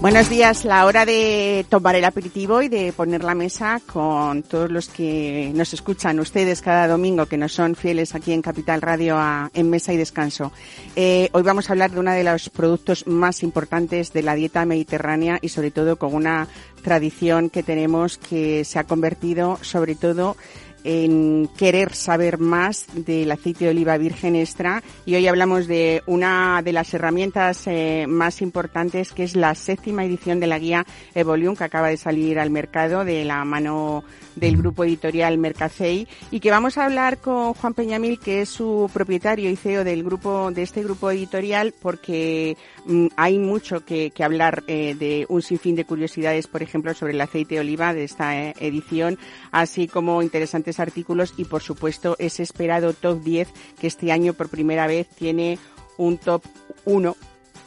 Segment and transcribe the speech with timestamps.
[0.00, 4.70] Buenos días, la hora de tomar el aperitivo y de poner la mesa con todos
[4.70, 9.16] los que nos escuchan, ustedes cada domingo, que nos son fieles aquí en Capital Radio
[9.18, 10.52] a, en Mesa y Descanso.
[10.94, 14.64] Eh, hoy vamos a hablar de uno de los productos más importantes de la dieta
[14.64, 16.46] mediterránea y sobre todo con una
[16.84, 20.36] tradición que tenemos que se ha convertido sobre todo
[20.90, 24.82] en querer saber más del aceite de oliva virgen extra.
[25.04, 30.06] Y hoy hablamos de una de las herramientas eh, más importantes que es la séptima
[30.06, 34.02] edición de la guía Evolium que acaba de salir al mercado de la mano
[34.38, 38.90] del grupo editorial Mercacei y que vamos a hablar con Juan Peñamil que es su
[38.92, 44.24] propietario y CEO del grupo de este grupo editorial porque mm, hay mucho que, que
[44.24, 48.04] hablar eh, de un sinfín de curiosidades por ejemplo sobre el aceite de oliva de
[48.04, 49.18] esta eh, edición
[49.50, 53.48] así como interesantes artículos y por supuesto ese esperado top 10
[53.80, 55.58] que este año por primera vez tiene
[55.96, 56.42] un top
[56.84, 57.16] 1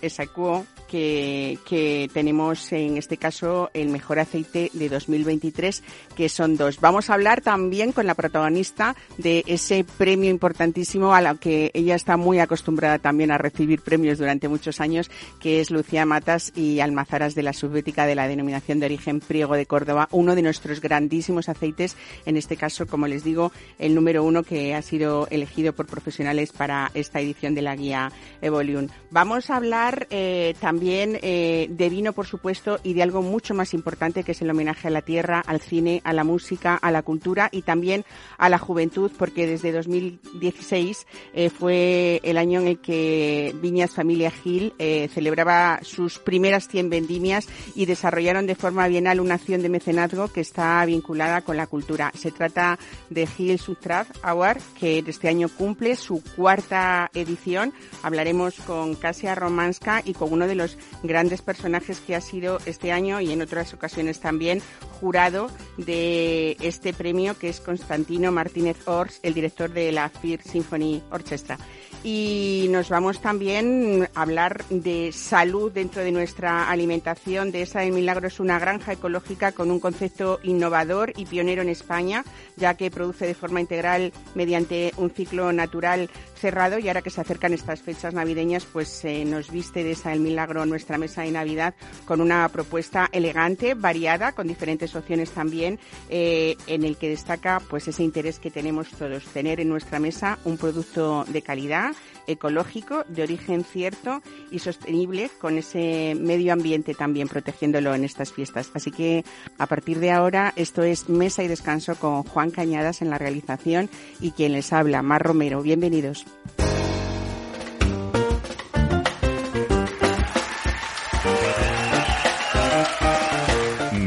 [0.02, 5.84] exacuo que, que, tenemos en este caso el mejor aceite de 2023,
[6.18, 6.82] que son dos.
[6.82, 11.96] Vamos a hablar también con la protagonista de ese premio importantísimo a lo que ella
[11.96, 16.82] está muy acostumbrada también a recibir premios durante muchos años, que es Lucía Matas y
[16.82, 20.82] Almazaras de la Subbética de la denominación de origen Priego de Córdoba, uno de nuestros
[20.82, 21.96] grandísimos aceites,
[22.26, 26.52] en este caso, como les digo, el número uno que ha sido elegido por profesionales
[26.52, 28.12] para esta edición de la guía
[28.42, 28.90] Evolium.
[29.10, 33.54] Vamos a hablar eh, también también eh, de vino, por supuesto, y de algo mucho
[33.54, 36.90] más importante que es el homenaje a la tierra, al cine, a la música, a
[36.90, 38.04] la cultura y también
[38.40, 44.32] a la juventud, porque desde 2016 eh, fue el año en el que Viñas Familia
[44.32, 49.70] Gil eh, celebraba sus primeras 100 vendimias y desarrollaron de forma bienal una acción de
[49.70, 52.12] mecenazgo que está vinculada con la cultura.
[52.18, 52.80] Se trata
[53.12, 57.72] de Gil Sutrav Award, que este año cumple su cuarta edición.
[58.02, 60.71] Hablaremos con Casia Romanska y con uno de los
[61.04, 64.62] grandes personajes que ha sido este año y en otras ocasiones también
[65.00, 71.02] jurado de este premio que es Constantino Martínez Ors, el director de la Fir Symphony
[71.12, 71.58] Orchestra
[72.04, 77.52] y nos vamos también a hablar de salud dentro de nuestra alimentación.
[77.52, 81.70] De esa de Milagro es una granja ecológica con un concepto innovador y pionero en
[81.70, 82.24] España,
[82.58, 86.10] ya que produce de forma integral mediante un ciclo natural
[86.42, 90.12] cerrado y ahora que se acercan estas fechas navideñas, pues eh, nos viste de esa
[90.12, 91.76] el Milagro nuestra mesa de Navidad
[92.06, 95.80] con una propuesta elegante, variada, con diferentes opciones también,
[96.10, 100.40] eh, en el que destaca pues ese interés que tenemos todos, tener en nuestra mesa
[100.44, 101.92] un producto de calidad
[102.32, 104.22] ecológico, de origen cierto
[104.52, 108.72] y sostenible, con ese medio ambiente también protegiéndolo en estas fiestas.
[108.74, 109.24] Así que
[109.58, 113.90] a partir de ahora esto es Mesa y Descanso con Juan Cañadas en la realización
[114.20, 115.62] y quien les habla, Mar Romero.
[115.62, 116.26] Bienvenidos.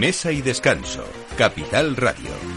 [0.04, 1.02] Mesa y Descanso,
[1.38, 2.53] Capital Radio.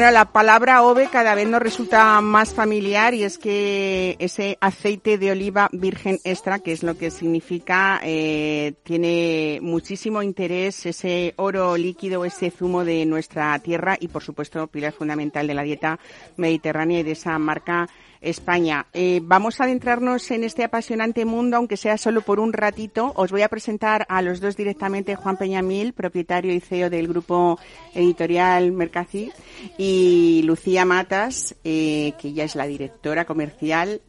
[0.00, 5.18] Bueno, la palabra ove cada vez nos resulta más familiar y es que ese aceite
[5.18, 11.76] de oliva virgen extra, que es lo que significa, eh, tiene muchísimo interés ese oro
[11.76, 16.00] líquido, ese zumo de nuestra tierra y, por supuesto, pilar fundamental de la dieta
[16.38, 17.86] mediterránea y de esa marca
[18.20, 18.86] España.
[18.92, 23.12] Eh, vamos a adentrarnos en este apasionante mundo, aunque sea solo por un ratito.
[23.16, 27.58] Os voy a presentar a los dos directamente, Juan Peñamil, propietario y CEO del grupo
[27.94, 29.30] editorial Mercacid,
[29.78, 34.00] y Lucía Matas, eh, que ya es la directora comercial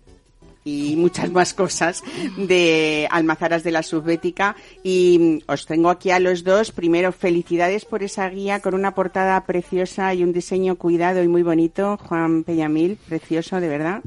[0.64, 2.04] y muchas más cosas
[2.38, 4.56] de Almazaras de la Subbética.
[4.84, 6.72] Y os tengo aquí a los dos.
[6.72, 11.44] Primero, felicidades por esa guía con una portada preciosa y un diseño cuidado y muy
[11.44, 11.98] bonito.
[11.98, 14.02] Juan Peñamil, precioso, de verdad.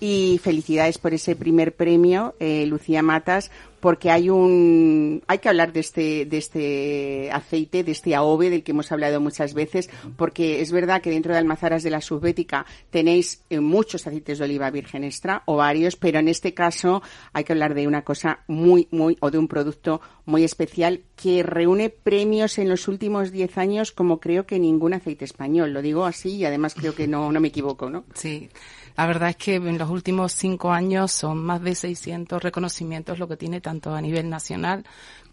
[0.00, 3.50] Y felicidades por ese primer premio, eh, Lucía Matas,
[3.80, 8.62] porque hay un hay que hablar de este de este aceite de este AOVE del
[8.62, 12.66] que hemos hablado muchas veces porque es verdad que dentro de Almazaras de la Subbética
[12.90, 17.00] tenéis eh, muchos aceites de oliva virgen extra o varios pero en este caso
[17.32, 21.42] hay que hablar de una cosa muy muy o de un producto muy especial que
[21.42, 25.72] reúne premios en los últimos 10 años como creo que ningún aceite español.
[25.72, 28.48] Lo digo así y además creo que no no me equivoco no sí
[28.96, 33.28] La verdad es que en los últimos cinco años son más de 600 reconocimientos lo
[33.28, 34.84] que tiene tanto a nivel nacional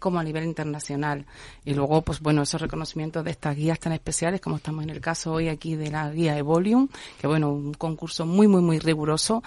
[0.04, 1.24] como a nivel internacional.
[1.64, 5.00] Y luego, pues bueno, esos reconocimientos de estas guías tan especiales, como estamos en el
[5.00, 9.42] caso hoy aquí de la guía Evolium, que bueno, un concurso muy, muy, muy riguroso.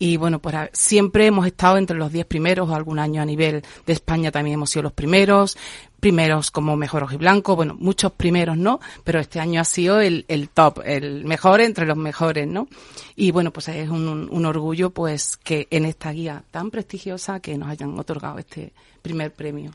[0.00, 3.92] Y bueno, pues siempre hemos estado entre los 10 primeros, algún año a nivel de
[3.92, 5.56] España también hemos sido los primeros,
[6.00, 10.48] primeros como mejor blanco, bueno, muchos primeros no, pero este año ha sido el, el
[10.48, 12.66] top, el mejor entre los mejores, ¿no?
[13.14, 17.56] Y bueno, pues es un, un, orgullo pues que en esta guía tan prestigiosa que
[17.56, 18.72] nos hayan otorgado este
[19.02, 19.70] primer premio.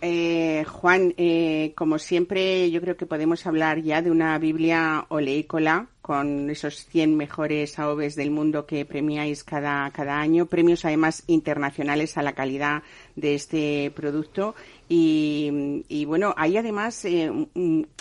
[0.00, 5.88] Eh, Juan, eh, como siempre, yo creo que podemos hablar ya de una Biblia oleícola
[6.08, 12.16] con esos 100 mejores AOVs del mundo que premiáis cada, cada año, premios además internacionales
[12.16, 12.82] a la calidad
[13.14, 14.54] de este producto.
[14.88, 17.30] Y, bueno, hay además, eh,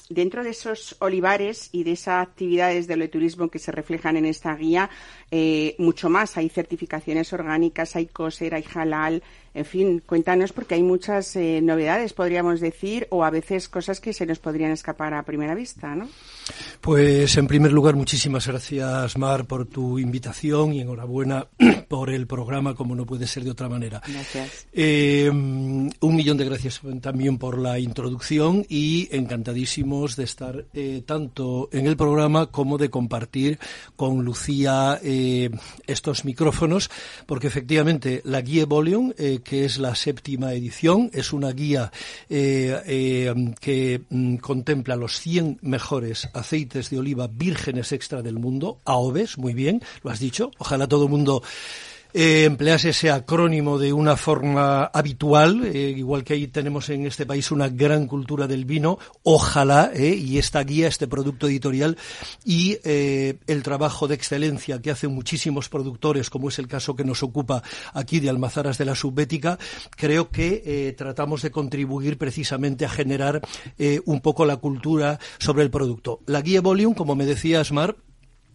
[0.10, 4.56] dentro de esos olivares y de esas actividades de oleoturismo que se reflejan en esta
[4.56, 4.90] guía,
[5.30, 6.38] eh, mucho más.
[6.38, 9.22] Hay certificaciones orgánicas, hay COSER, hay halal,
[9.58, 14.14] en fin, cuéntanos porque hay muchas eh, novedades, podríamos decir, o a veces cosas que
[14.14, 16.08] se nos podrían escapar a primera vista, ¿no?
[16.80, 21.48] Pues en primer lugar, muchísimas gracias, Mar, por tu invitación y enhorabuena
[21.90, 24.02] por el programa, como no puede ser de otra manera.
[24.08, 24.68] Gracias.
[24.72, 31.70] Eh, un millón de gracias también por la introducción y encantadísimos de estar eh, tanto
[31.72, 33.60] en el programa como de compartir
[33.96, 35.50] con Lucía eh,
[35.88, 36.92] estos micrófonos,
[37.26, 39.14] porque efectivamente la guía Volume,
[39.44, 41.92] que es la séptima edición, es una guía
[42.30, 49.54] que mm, contempla los 100 mejores aceites de oliva vírgenes extra del mundo, AOVES, muy
[49.54, 50.52] bien, lo has dicho.
[50.58, 51.42] Ojalá todo el mundo
[52.14, 52.56] eh,
[52.86, 57.70] ese acrónimo de una forma habitual, eh, igual que ahí tenemos en este país una
[57.70, 61.98] gran cultura del vino, ojalá, eh, y esta guía, este producto editorial
[62.46, 67.04] y eh, el trabajo de excelencia que hacen muchísimos productores, como es el caso que
[67.04, 67.64] nos ocupa
[67.94, 69.58] aquí de Almazaras de la Subbética,
[69.96, 73.42] creo que eh, tratamos de contribuir precisamente a generar
[74.06, 76.22] un poco la cultura sobre el producto.
[76.26, 77.96] La guía Volume, como me decía Asmar,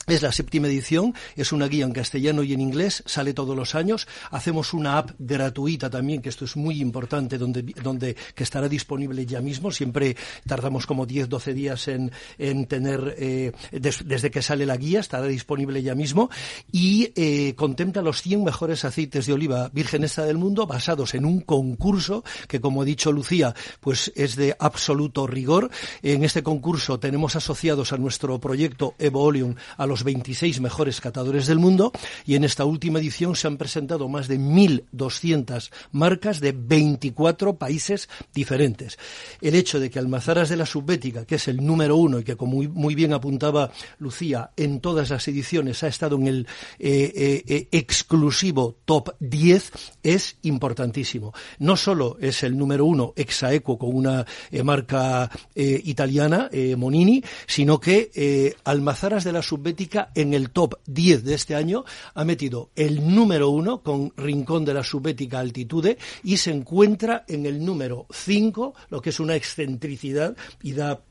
[0.06, 3.76] es la séptima edición, es una guía en castellano y en inglés, sale todos los
[3.76, 4.08] años.
[4.30, 9.24] Hacemos una app gratuita también, que esto es muy importante, donde, donde que estará disponible
[9.26, 9.70] ya mismo.
[9.70, 10.16] Siempre
[10.46, 14.98] tardamos como 10, 12 días en, en tener, eh, des, desde que sale la guía,
[14.98, 16.30] estará disponible ya mismo.
[16.72, 21.24] Y eh, contempla los 100 mejores aceites de oliva virgen extra del mundo, basados en
[21.24, 25.70] un concurso que, como ha dicho Lucía, pues es de absoluto rigor.
[26.02, 31.46] En este concurso tenemos asociados a nuestro proyecto Evo Oleum a los 26 mejores catadores
[31.46, 31.92] del mundo
[32.24, 38.08] y en esta última edición se han presentado más de 1.200 marcas de 24 países
[38.32, 38.98] diferentes.
[39.42, 42.36] El hecho de que Almazaras de la Subbética, que es el número uno y que
[42.36, 46.46] como muy, muy bien apuntaba Lucía, en todas las ediciones ha estado en el
[46.78, 49.72] eh, eh, eh exclusivo top 10,
[50.02, 51.34] es importantísimo.
[51.58, 54.24] No solo es el número uno Exaequo con una
[54.64, 56.48] marca italiana,
[56.78, 59.81] Monini, sino que Almazaras de la Subbética
[60.14, 61.84] en el top 10 de este año
[62.14, 67.46] ha metido el número uno con Rincón de la Subética Altitude y se encuentra en
[67.46, 71.02] el número 5, lo que es una excentricidad y da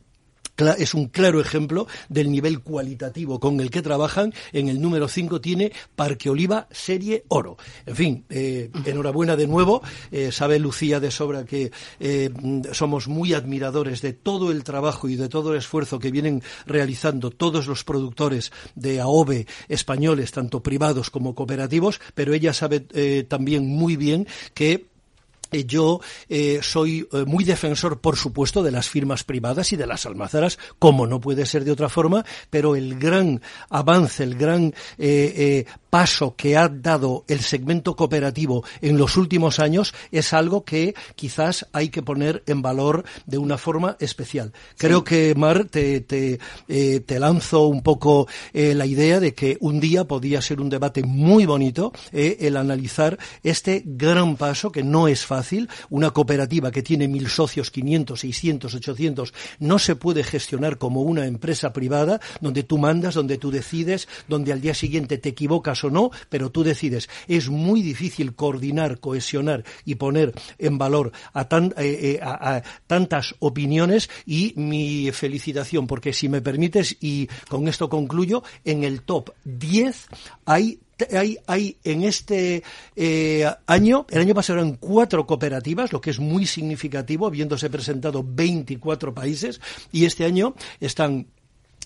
[0.77, 4.33] es un claro ejemplo del nivel cualitativo con el que trabajan.
[4.53, 7.57] En el número 5 tiene Parque Oliva Serie Oro.
[7.85, 9.81] En fin, eh, enhorabuena de nuevo.
[10.11, 12.29] Eh, sabe Lucía de sobra que eh,
[12.71, 17.31] somos muy admiradores de todo el trabajo y de todo el esfuerzo que vienen realizando
[17.31, 22.81] todos los productores de AOVE españoles, tanto privados como cooperativos, pero ella sabe
[23.27, 24.90] también muy bien que
[25.51, 30.05] yo eh, soy eh, muy defensor, por supuesto, de las firmas privadas y de las
[30.05, 35.33] almazaras, como no puede ser de otra forma, pero el gran avance, el gran eh,
[35.37, 40.95] eh paso que ha dado el segmento cooperativo en los últimos años es algo que
[41.15, 44.53] quizás hay que poner en valor de una forma especial.
[44.77, 45.05] Creo sí.
[45.05, 46.39] que, Mar, te, te,
[46.69, 50.69] eh, te, lanzo un poco eh, la idea de que un día podía ser un
[50.69, 55.40] debate muy bonito eh, el analizar este gran paso que no es fácil.
[55.89, 61.25] Una cooperativa que tiene mil socios, 500, 600, 800, no se puede gestionar como una
[61.25, 65.89] empresa privada donde tú mandas, donde tú decides, donde al día siguiente te equivocas o
[65.89, 67.09] no, pero tú decides.
[67.27, 73.35] Es muy difícil coordinar, cohesionar y poner en valor a, tan, eh, eh, a, tantas
[73.39, 79.31] opiniones y mi felicitación, porque si me permites, y con esto concluyo, en el top
[79.45, 80.07] 10
[80.45, 80.79] hay
[81.11, 82.63] hay, hay en este
[82.95, 88.25] eh, año, el año pasado eran cuatro cooperativas, lo que es muy significativo, habiéndose presentado
[88.27, 91.27] 24 países, y este año están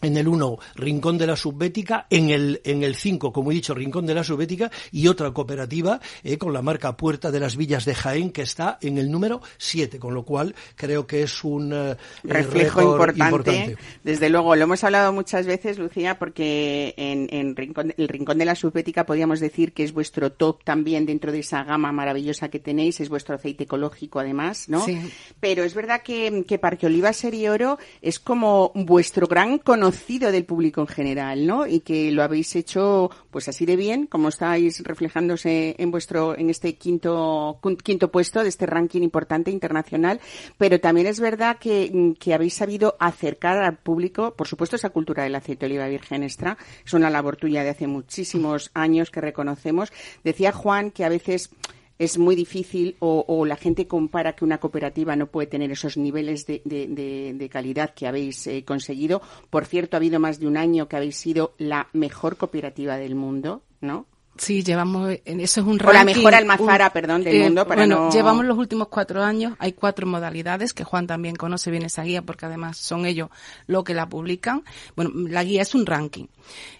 [0.06, 3.74] en el 1 Rincón de la Subbética, en el en el 5, como he dicho,
[3.74, 7.86] Rincón de la Subbética y otra cooperativa eh, con la marca Puerta de las Villas
[7.86, 11.74] de Jaén que está en el número 7, con lo cual creo que es un
[11.74, 13.78] eh, reflejo importante.
[14.04, 18.46] Desde luego, lo hemos hablado muchas veces, Lucía, porque en, en Rincón, el Rincón de
[18.46, 22.60] la Subbética podríamos decir que es vuestro top también dentro de esa gama maravillosa que
[22.60, 24.86] tenéis, es vuestro aceite ecológico además, ¿no?
[24.86, 25.00] Sí.
[25.40, 27.12] Pero es verdad que, que Parque Oliva
[27.50, 29.58] Oro es como vuestro gran
[29.96, 31.66] conocido del público en general, ¿no?
[31.66, 36.50] Y que lo habéis hecho pues así de bien, como estáis reflejándose en vuestro, en
[36.50, 40.20] este quinto, quinto puesto de este ranking importante internacional.
[40.58, 45.24] Pero también es verdad que, que habéis sabido acercar al público, por supuesto, esa cultura
[45.24, 46.58] del aceite de oliva virgen extra.
[46.86, 49.94] Es una labor tuya de hace muchísimos años que reconocemos.
[50.24, 51.52] Decía Juan que a veces
[51.98, 56.46] es muy difícil o, la gente compara que una cooperativa no puede tener esos niveles
[56.46, 59.22] de, de, calidad que habéis eh, conseguido.
[59.50, 63.16] Por cierto, ha habido más de un año que habéis sido la mejor cooperativa del
[63.16, 64.08] mundo, ¿no?
[64.38, 65.88] Sí, llevamos, eso es un ranking.
[65.88, 69.54] O la mejor almazara, perdón, del eh, mundo para Bueno, llevamos los últimos cuatro años,
[69.60, 73.30] hay cuatro modalidades, que Juan también conoce bien esa guía porque además son ellos
[73.68, 74.64] los que la publican.
[74.98, 76.25] Bueno, la guía es un ranking.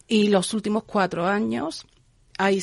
[0.08, 1.88] Y los últimos cuatro años
[2.38, 2.62] hay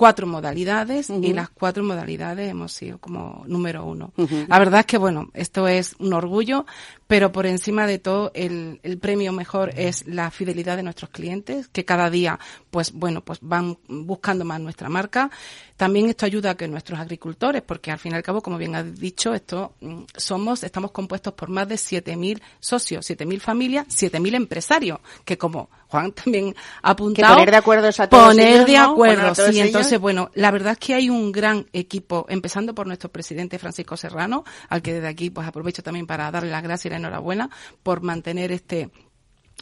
[0.00, 4.14] cuatro modalidades y las cuatro modalidades hemos sido como número uno.
[4.48, 6.64] La verdad es que, bueno, esto es un orgullo,
[7.10, 11.66] pero por encima de todo el, el, premio mejor es la fidelidad de nuestros clientes,
[11.66, 12.38] que cada día,
[12.70, 15.28] pues bueno, pues van buscando más nuestra marca.
[15.76, 18.76] También esto ayuda a que nuestros agricultores, porque al fin y al cabo, como bien
[18.76, 24.34] has dicho, esto mm, somos, estamos compuestos por más de 7.000 socios, 7.000 familias, 7.000
[24.36, 27.34] empresarios, que como Juan también ha apuntado.
[27.34, 29.58] poner de acuerdo a todos Poner de acuerdo, sí.
[29.58, 33.96] Entonces, bueno, la verdad es que hay un gran equipo, empezando por nuestro presidente Francisco
[33.96, 37.50] Serrano, al que desde aquí pues aprovecho también para darle las gracias y la enhorabuena
[37.82, 38.90] por mantener este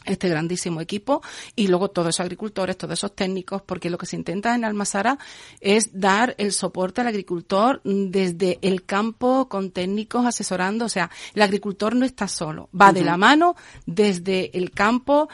[0.05, 1.21] este grandísimo equipo
[1.55, 5.17] y luego todos esos agricultores, todos esos técnicos, porque lo que se intenta en Almazara
[5.59, 11.41] es dar el soporte al agricultor desde el campo con técnicos asesorando, o sea, el
[11.41, 15.29] agricultor no está solo, va de la mano desde el campo,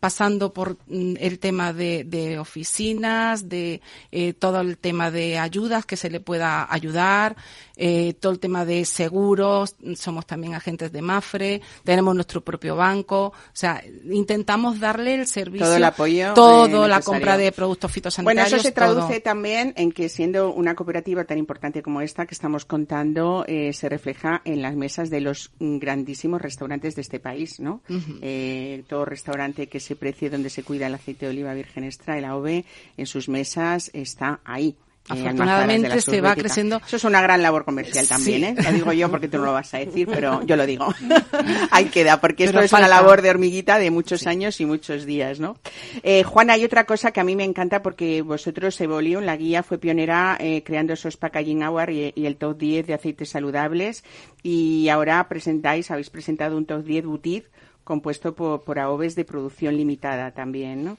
[0.00, 3.80] pasando por mm, el tema de, de oficinas, de
[4.10, 7.36] eh, todo el tema de ayudas que se le pueda ayudar,
[7.76, 13.26] eh, todo el tema de seguros, somos también agentes de Mafre, tenemos nuestro propio banco,
[13.26, 18.50] o sea, intentamos darle el servicio, todo el apoyo, todo, la compra de productos fitosanitarios.
[18.50, 22.34] Bueno, eso se traduce también en que siendo una cooperativa tan importante como esta que
[22.34, 27.60] estamos contando, eh, se refleja en las mesas de los grandísimos restaurantes de este país,
[27.60, 27.82] ¿no?
[28.22, 32.18] eh, todo restaurante que se precie donde se cuida el aceite de oliva virgen extra,
[32.18, 32.64] el AOV,
[32.96, 34.76] en sus mesas está ahí.
[35.08, 36.80] Afortunadamente se va creciendo.
[36.86, 38.54] Eso es una gran labor comercial también, ¿eh?
[38.62, 40.86] Lo digo yo porque tú no lo vas a decir, pero yo lo digo.
[41.70, 45.40] Ahí queda, porque esto es una labor de hormiguita de muchos años y muchos días,
[45.40, 45.56] ¿no?
[46.02, 49.62] Eh, Juana, hay otra cosa que a mí me encanta porque vosotros, Evolium, la guía,
[49.62, 54.04] fue pionera eh, creando esos packaging hour y, el top 10 de aceites saludables
[54.42, 57.50] y ahora presentáis, habéis presentado un top 10 boutique
[57.82, 60.98] compuesto por, por AOVES de producción limitada también, ¿no?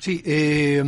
[0.00, 0.82] Sí, eh,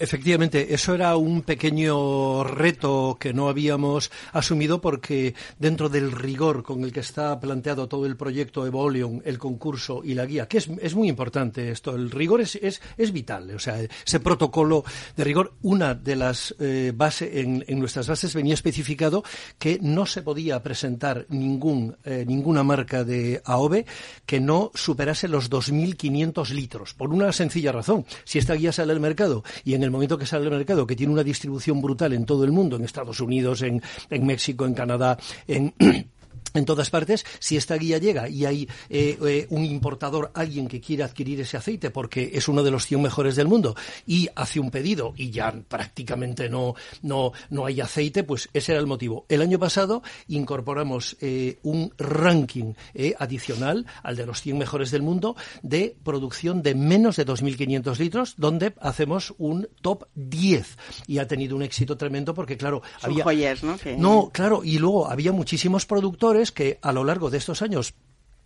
[0.00, 6.82] efectivamente, eso era un pequeño reto que no habíamos asumido porque dentro del rigor con
[6.82, 10.70] el que está planteado todo el proyecto Evolion, el concurso y la guía, que es,
[10.80, 14.82] es muy importante esto, el rigor es, es, es, vital, o sea, ese protocolo
[15.14, 19.22] de rigor, una de las eh, bases, en, en, nuestras bases venía especificado
[19.58, 23.84] que no se podía presentar ningún, eh, ninguna marca de AOVE
[24.24, 29.00] que no superase los 2.500 litros, por una sencilla razón si esta guía sale al
[29.00, 29.44] mercado.
[29.64, 32.44] Y en el momento que sale al mercado, que tiene una distribución brutal en todo
[32.44, 35.74] el mundo, en Estados Unidos, en, en México, en Canadá, en
[36.54, 40.80] en todas partes, si esta guía llega y hay eh, eh, un importador, alguien que
[40.80, 43.74] quiere adquirir ese aceite porque es uno de los 100 mejores del mundo
[44.06, 48.80] y hace un pedido y ya prácticamente no, no, no hay aceite, pues ese era
[48.80, 49.26] el motivo.
[49.28, 52.74] El año pasado incorporamos eh, un ranking
[53.18, 58.34] adicional al de los 100 mejores del mundo de producción de menos de 2.500 litros,
[58.36, 63.24] donde hacemos un top 10 y ha tenido un éxito tremendo porque, claro, había...
[63.62, 63.78] ¿no?
[63.96, 67.94] No, claro, y luego había muchísimos productores que a lo largo de estos años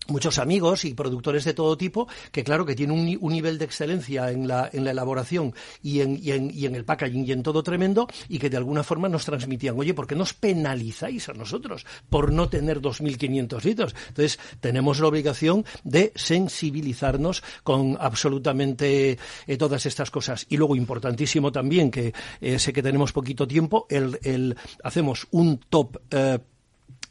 [0.08, 4.30] muchos amigos y productores de todo tipo que claro que tienen un, nivel de excelencia
[4.30, 7.42] en la, en la elaboración y en, y, en, y en el packaging y en
[7.42, 11.32] todo tremendo y que de alguna forma nos transmitían, oye, ¿por qué nos penalizáis a
[11.32, 13.94] nosotros por no tener 2.500 litros?
[14.08, 20.46] Entonces, tenemos la obligación de sensibilizarnos con absolutamente eh, todas estas cosas.
[20.48, 25.58] Y luego, importantísimo también, que eh, sé que tenemos poquito tiempo, el, el hacemos un
[25.68, 26.38] top eh,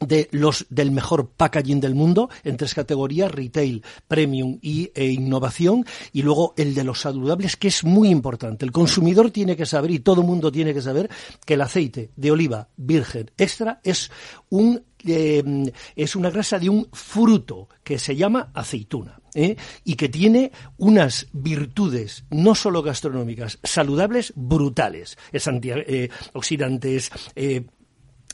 [0.00, 5.84] de los del mejor packaging del mundo en tres categorías retail, premium y e innovación
[6.12, 8.64] y luego el de los saludables que es muy importante.
[8.64, 11.10] El consumidor tiene que saber y todo el mundo tiene que saber
[11.44, 14.10] que el aceite de oliva virgen extra es
[14.50, 19.20] un eh, es una grasa de un fruto que se llama aceituna.
[19.36, 19.56] ¿eh?
[19.84, 25.18] y que tiene unas virtudes no solo gastronómicas, saludables brutales.
[25.30, 27.66] Es antioxidantes, eh,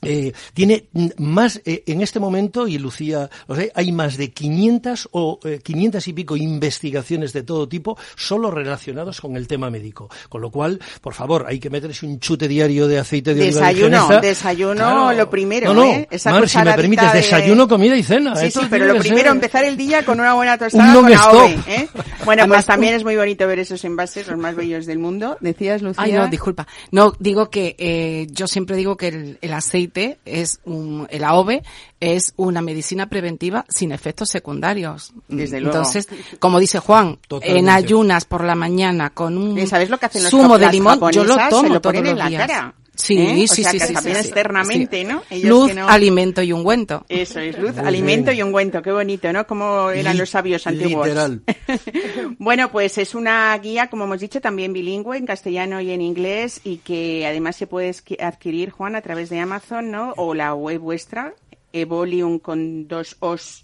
[0.03, 0.87] eh, tiene
[1.19, 5.61] más eh, en este momento y Lucía o sea, hay más de 500 o eh,
[5.63, 10.51] 500 y pico investigaciones de todo tipo solo relacionados con el tema médico con lo
[10.51, 15.13] cual por favor hay que meterse un chute diario de aceite de desayuno oliva desayuno
[15.13, 16.09] lo primero no, no, ¿eh?
[16.11, 19.33] Esa Mar, si me permites desayuno comida y cena sí sí pero lo primero ser
[19.33, 21.15] empezar el día con una buena tostada un con.
[21.15, 21.89] AOVE ¿eh?
[22.25, 25.37] bueno Además, pues también es muy bonito ver esos envases los más bellos del mundo
[25.41, 26.67] decías Lucía Ay, no, disculpa.
[26.91, 29.92] No, digo que eh, yo siempre digo que el, el aceite
[30.25, 31.63] es un, el AOVE
[32.01, 35.13] es una medicina preventiva sin efectos secundarios.
[35.29, 35.77] Desde luego.
[35.77, 36.09] Entonces,
[36.39, 37.59] como dice Juan, Totalmente.
[37.61, 40.71] en ayunas por la mañana con un ¿Y ¿Sabes lo que hacen los zumo de
[40.71, 40.99] limón?
[41.13, 42.47] Yo lo tomo se lo todos ponen en los la días.
[42.47, 42.75] cara.
[43.03, 43.47] Sí, ¿eh?
[43.49, 45.05] sí, o sea, sí, que sí, también sí, externamente, sí.
[45.05, 45.23] ¿no?
[45.29, 47.05] Ellos Luz, que no- alimento y ungüento.
[47.09, 48.39] Eso es, luz, Muy alimento bien.
[48.39, 49.47] y ungüento, qué bonito, ¿no?
[49.47, 51.07] Como eran Li- los sabios antiguos.
[51.07, 51.43] literal.
[52.39, 56.61] bueno, pues es una guía, como hemos dicho, también bilingüe en castellano y en inglés
[56.65, 60.15] y que además se puede adquirir, Juan, a través de Amazon, ¿no?
[60.17, 61.35] O la web vuestra,
[61.73, 63.63] evolium con dos os.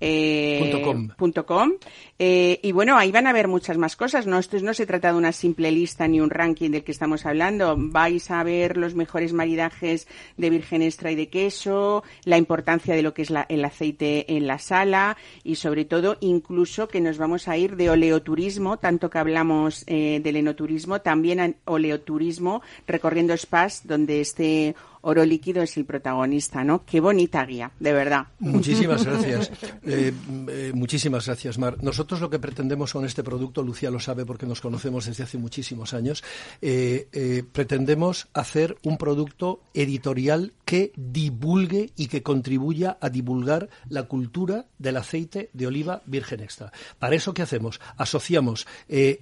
[0.00, 1.08] eh, Punto com.
[1.16, 1.72] punto com.
[2.20, 4.26] Eh, y bueno, ahí van a ver muchas más cosas.
[4.26, 7.24] No, esto no se trata de una simple lista ni un ranking del que estamos
[7.26, 7.76] hablando.
[7.78, 13.02] Vais a ver los mejores maridajes de virgen extra y de queso, la importancia de
[13.02, 17.18] lo que es la- el aceite en la sala y sobre todo incluso que nos
[17.18, 23.36] vamos a ir de oleoturismo, tanto que hablamos eh, del enoturismo, también a oleoturismo recorriendo
[23.36, 26.84] spas donde este oro líquido es el protagonista, ¿no?
[26.84, 28.26] Qué bonita guía, de verdad.
[28.40, 29.50] Muchísimas gracias.
[29.86, 30.12] Eh,
[30.48, 31.76] eh, muchísimas gracias, Mar.
[31.82, 35.38] Nosotros lo que pretendemos con este producto, Lucía lo sabe porque nos conocemos desde hace
[35.38, 36.24] muchísimos años,
[36.62, 44.02] eh, eh, pretendemos hacer un producto editorial que divulgue y que contribuya a divulgar la
[44.02, 46.70] cultura del aceite de oliva virgen extra.
[46.98, 47.80] Para eso, ¿qué hacemos?
[47.96, 49.18] Asociamos eh,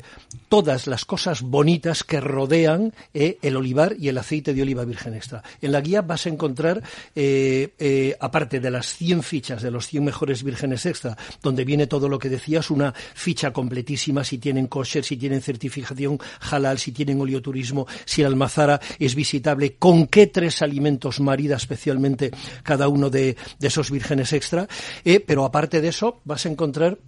[0.49, 5.15] todas las cosas bonitas que rodean eh, el olivar y el aceite de oliva virgen
[5.15, 5.45] extra.
[5.63, 6.83] En la guía vas a encontrar,
[7.15, 12.09] eh, aparte de las 100 fichas de los 100 mejores vírgenes extra, donde viene todo
[12.09, 16.19] lo que decías, una ficha completísima, si tienen kosher, si tienen certificación
[16.51, 22.31] halal, si tienen oleoturismo, si el almazara es visitable, con qué tres alimentos especialmente
[22.63, 24.67] cada uno de, esos vírgenes extra.
[25.05, 26.99] Eh, pero aparte de eso, vas a encontrar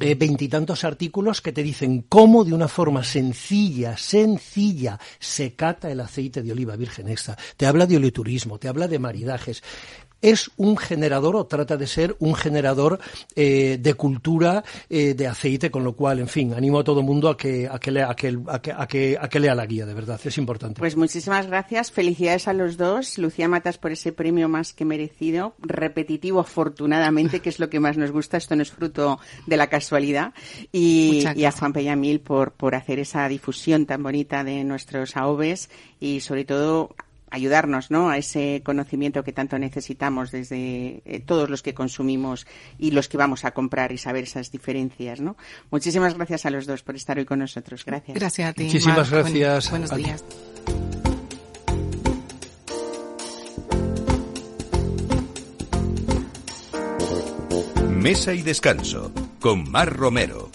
[0.00, 6.00] eh, veintitantos artículos que te dicen cómo de una forma sencilla, sencilla, se cata el
[6.00, 7.36] aceite de oliva virgen extra.
[7.56, 9.62] Te habla de oleoturismo, te habla de maridajes.
[10.22, 13.00] Es un generador o trata de ser un generador
[13.36, 17.06] eh, de cultura eh, de aceite, con lo cual, en fin, animo a todo el
[17.06, 19.84] mundo a que, a, que lea, a, que, a, que, a, que, lea la guía,
[19.84, 20.78] de verdad, es importante.
[20.78, 25.54] Pues muchísimas gracias, felicidades a los dos, Lucía Matas por ese premio más que merecido,
[25.58, 29.66] repetitivo afortunadamente, que es lo que más nos gusta, esto no es fruto de la
[29.66, 30.32] casualidad,
[30.72, 35.68] y, y a Juan Peñamil por, por hacer esa difusión tan bonita de nuestros AOVES
[36.00, 36.94] y sobre todo
[37.32, 38.10] ayudarnos ¿no?
[38.10, 42.46] a ese conocimiento que tanto necesitamos desde eh, todos los que consumimos
[42.78, 45.20] y los que vamos a comprar y saber esas diferencias.
[45.20, 45.36] ¿no?
[45.70, 47.84] Muchísimas gracias a los dos por estar hoy con nosotros.
[47.84, 48.14] Gracias.
[48.16, 48.64] Gracias a ti.
[48.64, 49.22] Muchísimas Mar.
[49.24, 50.24] gracias Buen- buenos días.
[57.90, 60.51] Mesa y descanso con Mar Romero.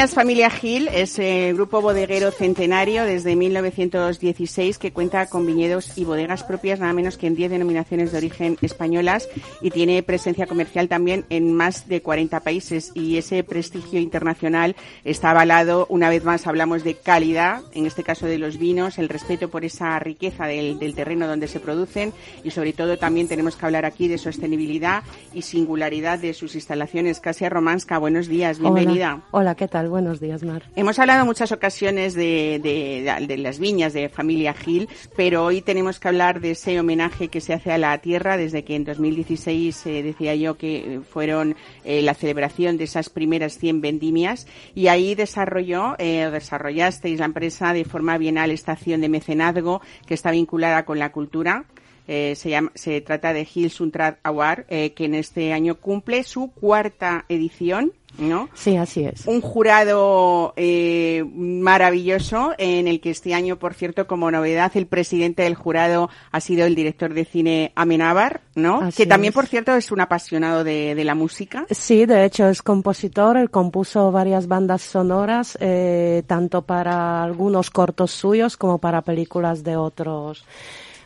[0.00, 6.06] Viñas Familia Gil es el grupo bodeguero centenario desde 1916 que cuenta con viñedos y
[6.06, 9.28] bodegas propias nada menos que en 10 denominaciones de origen españolas
[9.60, 15.32] y tiene presencia comercial también en más de 40 países y ese prestigio internacional está
[15.32, 19.50] avalado, una vez más hablamos de calidad, en este caso de los vinos, el respeto
[19.50, 23.66] por esa riqueza del, del terreno donde se producen y sobre todo también tenemos que
[23.66, 25.02] hablar aquí de sostenibilidad
[25.34, 27.20] y singularidad de sus instalaciones.
[27.20, 29.24] Casia Romanska, buenos días, bienvenida.
[29.30, 29.89] Hola, Hola, ¿qué tal?
[29.90, 30.62] Buenos días, Mar.
[30.76, 35.60] Hemos hablado en muchas ocasiones de, de- de las viñas de familia Gil, pero hoy
[35.60, 38.84] tenemos que hablar de ese homenaje que se hace a la tierra desde que en
[38.84, 44.86] 2016 eh, decía yo que fueron eh, la celebración de esas primeras 100 vendimias y
[44.86, 50.30] ahí desarrolló, eh, desarrollasteis la empresa de forma bienal esta acción de mecenazgo que está
[50.30, 51.64] vinculada con la cultura.
[52.08, 56.24] Eh, se, llama, se trata de Hill Suntrad Award, eh, que en este año cumple
[56.24, 58.48] su cuarta edición, ¿no?
[58.54, 59.26] Sí, así es.
[59.26, 65.44] Un jurado eh, maravilloso en el que este año, por cierto, como novedad, el presidente
[65.44, 68.80] del jurado ha sido el director de cine Amenábar, ¿no?
[68.80, 69.34] Así que también, es.
[69.34, 71.66] por cierto, es un apasionado de, de la música.
[71.70, 78.10] Sí, de hecho es compositor, él compuso varias bandas sonoras, eh, tanto para algunos cortos
[78.10, 80.44] suyos como para películas de otros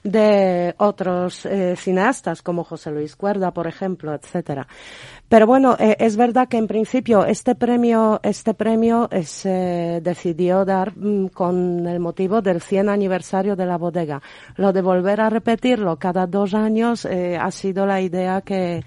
[0.05, 4.69] de otros eh, cineastas como José Luis Cuerda, por ejemplo, etcétera.
[5.29, 10.65] Pero bueno, eh, es verdad que en principio este premio, este premio eh, se decidió
[10.65, 14.23] dar mm, con el motivo del 100 aniversario de la bodega.
[14.57, 18.85] Lo de volver a repetirlo cada dos años eh, ha sido la idea que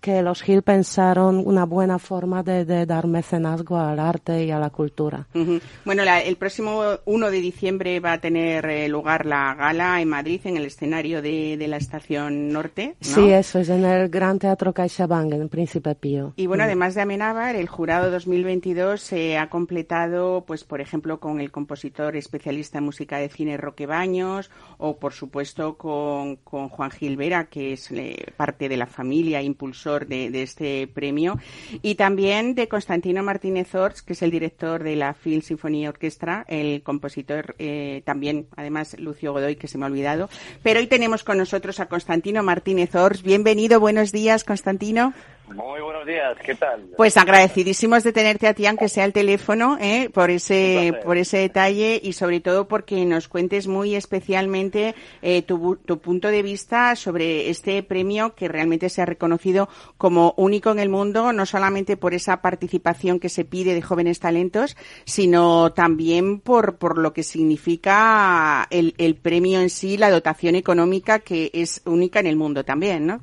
[0.00, 4.58] que los Gil pensaron una buena forma de, de dar mecenazgo al arte y a
[4.58, 5.26] la cultura.
[5.34, 5.60] Ujú.
[5.84, 10.08] Bueno, la- el próximo 1 de diciembre va a tener eh, lugar la gala en
[10.08, 12.96] Madrid, en el escenario de, de la Estación Norte.
[13.00, 13.06] ¿no?
[13.14, 16.32] Sí, eso es en el Gran Teatro CaixaBank, en Príncipe Pío.
[16.36, 21.40] Y bueno, además de Amenábar, el jurado 2022 se ha completado, pues por ejemplo, con
[21.40, 26.90] el compositor especialista en música de cine Roque Baños, o por supuesto con, con Juan
[26.90, 31.38] Gil Vera, que es eh, parte de la familia, impulsor de, de este premio,
[31.82, 36.44] y también de Constantino Martínez Ors, que es el director de la Phil Symphony Orchestra,
[36.48, 40.28] el compositor eh, también, además, Lucio Godoy, que se me ha olvidado.
[40.62, 43.22] Pero hoy tenemos con nosotros a Constantino Martínez Ors.
[43.22, 45.12] Bienvenido, buenos días, Constantino.
[45.54, 46.90] Muy buenos días, ¿qué tal?
[46.96, 50.08] Pues agradecidísimos de tenerte a ti, aunque sea el teléfono, ¿eh?
[50.12, 55.76] por ese por ese detalle y sobre todo porque nos cuentes muy especialmente eh, tu,
[55.76, 60.78] tu punto de vista sobre este premio que realmente se ha reconocido como único en
[60.78, 66.38] el mundo, no solamente por esa participación que se pide de jóvenes talentos, sino también
[66.40, 71.82] por, por lo que significa el, el premio en sí, la dotación económica que es
[71.86, 73.20] única en el mundo también, ¿no?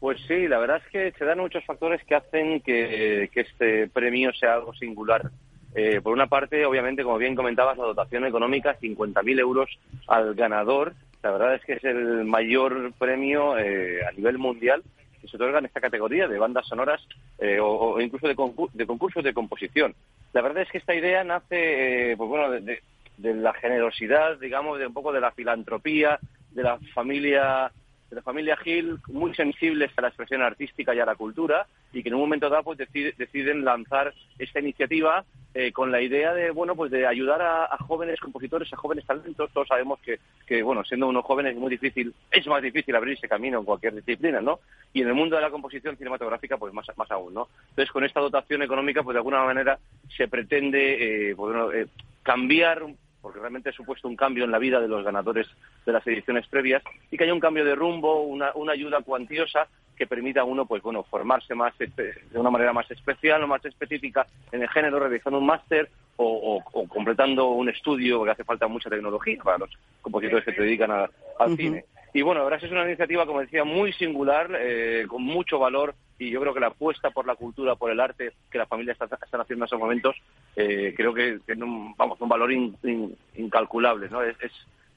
[0.00, 4.32] Pues sí, la verdad es que se dan muchos factores que hacen que, este premio
[4.32, 5.30] sea algo singular.
[5.74, 9.68] Eh, por una parte, obviamente, como bien comentabas, la dotación económica, 50.000 euros
[10.06, 10.94] al ganador.
[11.22, 14.82] La verdad es que es el mayor premio eh, a nivel mundial
[15.20, 17.04] que se otorga en esta categoría de bandas sonoras
[17.40, 19.94] eh, o, incluso de, concur- de concursos de composición.
[20.32, 22.80] La verdad es que esta idea nace, eh, pues bueno, de-
[23.16, 26.20] de la generosidad, digamos, de un poco de la filantropía,
[26.52, 27.72] de la familia
[28.10, 32.02] de la familia Gil, muy sensibles a la expresión artística y a la cultura, y
[32.02, 36.32] que en un momento dado pues decide- deciden lanzar esta iniciativa eh, con la idea
[36.34, 39.50] de bueno pues de ayudar a, a jóvenes compositores, a jóvenes talentos.
[39.52, 43.28] Todos sabemos que, que bueno siendo unos jóvenes es muy difícil, es más difícil abrirse
[43.28, 44.60] camino en cualquier disciplina, ¿no?
[44.92, 47.48] Y en el mundo de la composición cinematográfica pues más más aún, ¿no?
[47.70, 49.78] Entonces con esta dotación económica pues de alguna manera
[50.16, 51.86] se pretende eh, pues, bueno, eh,
[52.22, 52.82] cambiar
[53.20, 55.46] porque realmente ha supuesto un cambio en la vida de los ganadores
[55.84, 59.66] de las ediciones previas y que haya un cambio de rumbo, una, una ayuda cuantiosa
[59.96, 63.48] que permita a uno, pues bueno, formarse más espe- de una manera más especial o
[63.48, 66.24] más específica en el género, realizando un máster o,
[66.64, 70.62] o- o completando un estudio, porque hace falta mucha tecnología para los compositores que se
[70.62, 71.84] dedican a- al cine.
[72.18, 75.94] Y bueno, la verdad es una iniciativa, como decía, muy singular, eh, con mucho valor
[76.18, 78.92] y yo creo que la apuesta por la cultura, por el arte que la familia
[78.92, 80.16] está, están haciendo en estos momentos,
[80.56, 84.08] eh, creo que tiene un, vamos, un valor in- in- incalculable.
[84.10, 84.20] ¿no?
[84.24, 84.50] Es, es,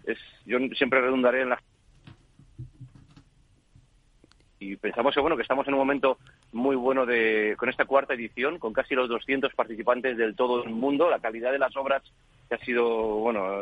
[0.05, 1.61] es- yo siempre redundaré en la
[4.59, 6.17] y pensamos que bueno que estamos en un momento
[6.53, 10.71] muy bueno de con esta cuarta edición con casi los 200 participantes del todo el
[10.71, 12.01] mundo la calidad de las obras
[12.49, 13.61] que ha sido bueno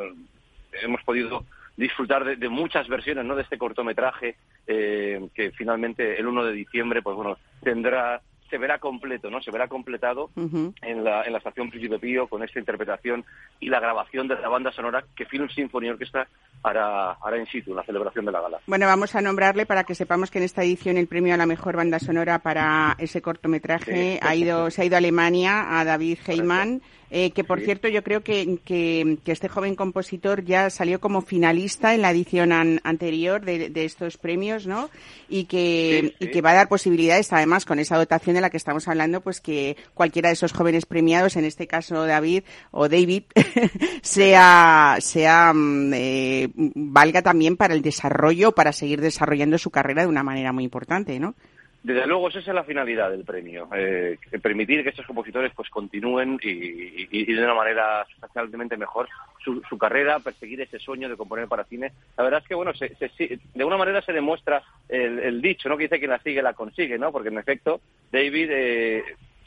[0.82, 1.44] hemos podido
[1.80, 4.36] disfrutar de, de muchas versiones no de este cortometraje
[4.68, 9.42] eh, que finalmente el 1 de diciembre pues bueno tendrá se verá completo, ¿no?
[9.42, 13.24] Se verá completado en, la, en la estación Príncipe Pío con esta interpretación
[13.60, 16.28] y la grabación de la banda sonora que Film Symphony Orchestra
[16.64, 18.60] hará, hará in situ, la celebración de la gala.
[18.66, 21.46] Bueno, vamos a nombrarle para que sepamos que en esta edición el premio a la
[21.46, 26.18] mejor banda sonora para ese cortometraje ha ido, se ha ido a Alemania, a David
[26.26, 26.82] Heyman.
[27.12, 31.96] Eh, que por cierto yo creo que, que, este joven compositor ya salió como finalista
[31.96, 34.90] en la edición anterior de, estos premios, ¿no?
[35.28, 38.58] Y que, y que va a dar posibilidades, además, con esa dotación de la que
[38.58, 43.24] estamos hablando, pues que cualquiera de esos jóvenes premiados, en este caso David o David,
[44.02, 50.10] sea, sea, mm, eh, valga también para el desarrollo, para seguir desarrollando su carrera de
[50.10, 51.36] una manera muy importante, ¿no?
[51.82, 56.38] Desde luego, esa es la finalidad del premio, eh, permitir que estos compositores pues continúen
[56.44, 59.08] y, de una manera sustancialmente mejor
[59.42, 61.94] su, carrera, perseguir ese sueño de componer para cine.
[62.18, 65.78] La verdad es que, bueno, se, de alguna manera se demuestra el, dicho, ¿no?
[65.78, 67.14] Que dice que la sigue, la consigue, ¿no?
[67.14, 67.80] Porque, en efecto,
[68.12, 69.04] David, eh,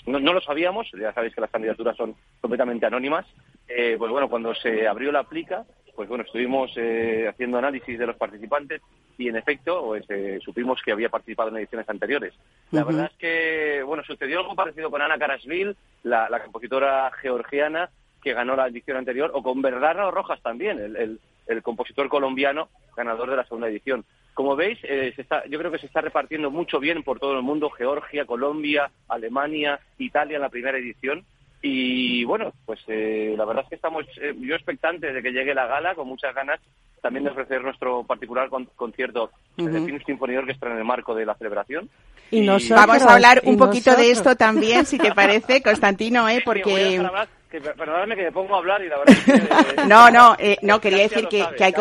[0.07, 3.27] no, lo sabíamos, ya sabéis que las candidaturas son completamente anónimas,
[3.69, 8.07] eh, pues bueno, cuando se abrió la plica, pues bueno, estuvimos eh, haciendo análisis de
[8.07, 8.81] los participantes
[9.19, 12.35] y en efecto pues, eh, supimos que había participado en ediciones anteriores.
[12.71, 17.91] La verdad es que, bueno, sucedió algo parecido con Ana Karasvil, la, compositora georgiana
[18.23, 23.29] que ganó la edición anterior, o con Bernardo Rojas también, el, el, compositor colombiano ganador
[23.31, 24.05] de la segunda edición.
[24.33, 27.37] Como veis, eh, se está, yo creo que se está repartiendo mucho bien por todo
[27.37, 31.25] el mundo, Georgia, Colombia, Alemania, Italia en la primera edición,
[31.63, 35.55] y bueno, pues eh, la verdad es que estamos eh, yo expectante de que llegue
[35.55, 36.61] la gala, con muchas ganas
[37.01, 41.35] también de ofrecer nuestro particular concierto de Film Symphony Orchestra en el marco de la
[41.35, 41.91] celebración.
[42.31, 46.43] Y, vamos a hablar un poquito de esto también, si te parece, Constantino, ¿eh?
[46.45, 47.03] porque
[47.61, 49.85] perdóname que me pongo a hablar y la verdad es que...
[49.87, 51.73] no, no, eh, no, quería decir que, hay,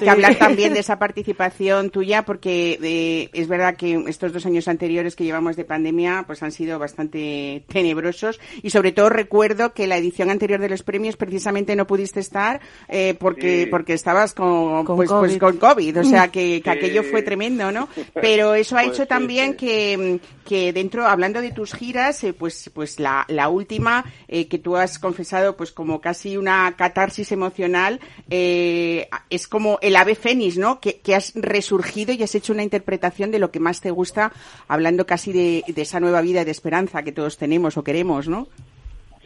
[0.00, 4.68] que, hablar también de esa participación tuya porque eh, es verdad que estos dos años
[4.68, 8.40] anteriores que llevamos de pandemia pues han sido bastante tenebrosos.
[8.62, 12.60] Y sobre todo recuerdo que la edición anterior de los premios precisamente no pudiste estar
[12.88, 17.70] eh, porque porque estabas con, pues, pues, con COVID, o sea que, aquello fue tremendo,
[17.70, 17.88] ¿no?
[18.14, 22.98] Pero eso ha pues hecho también que, que dentro, hablando de tus giras, pues, pues
[22.98, 29.48] la, la última que tú has confesado pues como casi una catarsis emocional, eh, es
[29.48, 30.80] como el ave fénix, ¿no?
[30.80, 34.32] Que, has resurgido y has hecho una interpretación de lo que más te gusta,
[34.68, 38.48] hablando casi de, esa nueva vida de esperanza que todos tenemos o queremos, ¿no?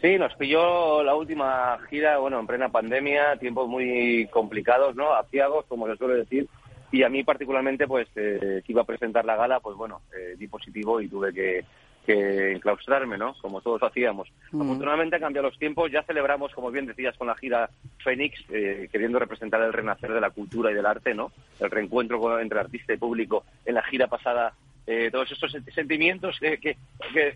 [0.01, 5.13] Sí, nos pilló la última gira, bueno, en plena pandemia, tiempos muy complicados, ¿no?
[5.13, 6.47] Aciagos, como se suele decir,
[6.91, 10.35] y a mí particularmente, pues, eh, que iba a presentar la gala, pues bueno, eh,
[10.37, 11.65] di positivo y tuve que
[12.09, 13.35] que enclaustrarme, ¿no?
[13.39, 14.27] Como todos hacíamos.
[14.51, 14.63] Mm.
[14.63, 17.69] Afortunadamente han cambiado los tiempos, ya celebramos, como bien decías, con la gira
[18.03, 21.31] Fénix, eh, queriendo representar el renacer de la cultura y del arte, ¿no?
[21.59, 23.43] El reencuentro entre artista y público.
[23.63, 24.53] En la gira pasada
[24.91, 26.75] eh, todos estos sentimientos que,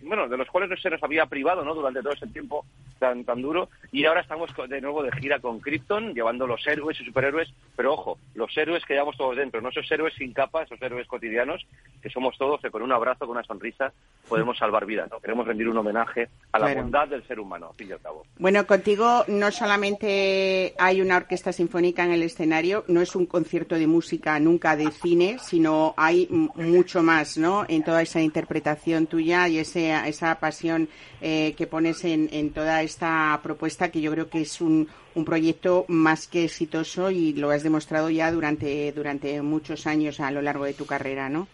[0.02, 1.76] bueno, de los cuales no se nos había privado, ¿no?
[1.76, 2.66] Durante todo ese tiempo
[2.98, 3.70] tan, tan duro.
[3.92, 7.94] Y ahora estamos de nuevo de gira con Krypton, llevando los héroes y superhéroes, pero
[7.94, 11.64] ojo, los héroes que llevamos todos dentro, no esos héroes sin capa, esos héroes cotidianos,
[12.02, 13.94] que somos todos, que con un abrazo, con una sonrisa,
[14.28, 15.20] podemos salvar vidas, ¿no?
[15.20, 18.26] Queremos rendir un homenaje a la bondad del ser humano, fin y al cabo.
[18.40, 23.76] Bueno, contigo no solamente hay una orquesta sinfónica en el escenario, no es un concierto
[23.76, 27.43] de música nunca de cine, sino hay mucho más, ¿no?
[27.68, 30.88] En toda esa interpretación tuya y ese, esa pasión
[31.22, 35.26] eh, que pones en, en, toda esta propuesta que yo creo que es un, un
[35.26, 40.42] proyecto más que exitoso y lo has demostrado ya durante, durante muchos años a lo
[40.42, 41.48] largo de tu carrera, ¿no?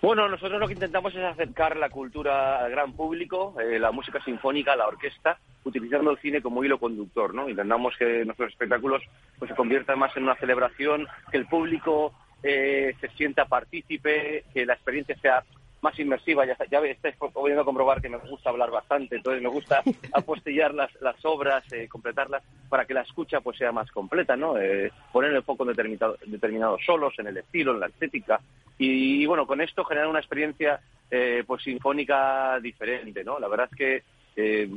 [0.00, 4.22] Bueno, nosotros lo que intentamos es acercar la cultura al gran público, eh, la música
[4.24, 7.48] sinfónica, la orquesta, utilizando el cine como hilo conductor, ¿no?
[7.48, 9.02] Intentamos que nuestros espectáculos
[9.38, 14.66] pues, se conviertan más en una celebración, que el público eh, se sienta partícipe, que
[14.66, 15.44] la experiencia sea
[15.82, 16.46] más inmersiva.
[16.46, 20.90] Ya, ya estáis pudiendo comprobar que me gusta hablar bastante, entonces me gusta apostillar las,
[21.02, 24.58] las obras, eh, completarlas, para que la escucha pues sea más completa, ¿no?
[24.58, 28.40] Eh, poner el foco en determinado, determinados solos, en el estilo, en la estética.
[28.78, 33.38] Y, bueno, con esto generar una experiencia eh, pues sinfónica diferente, ¿no?
[33.38, 34.02] La verdad es que
[34.36, 34.68] eh,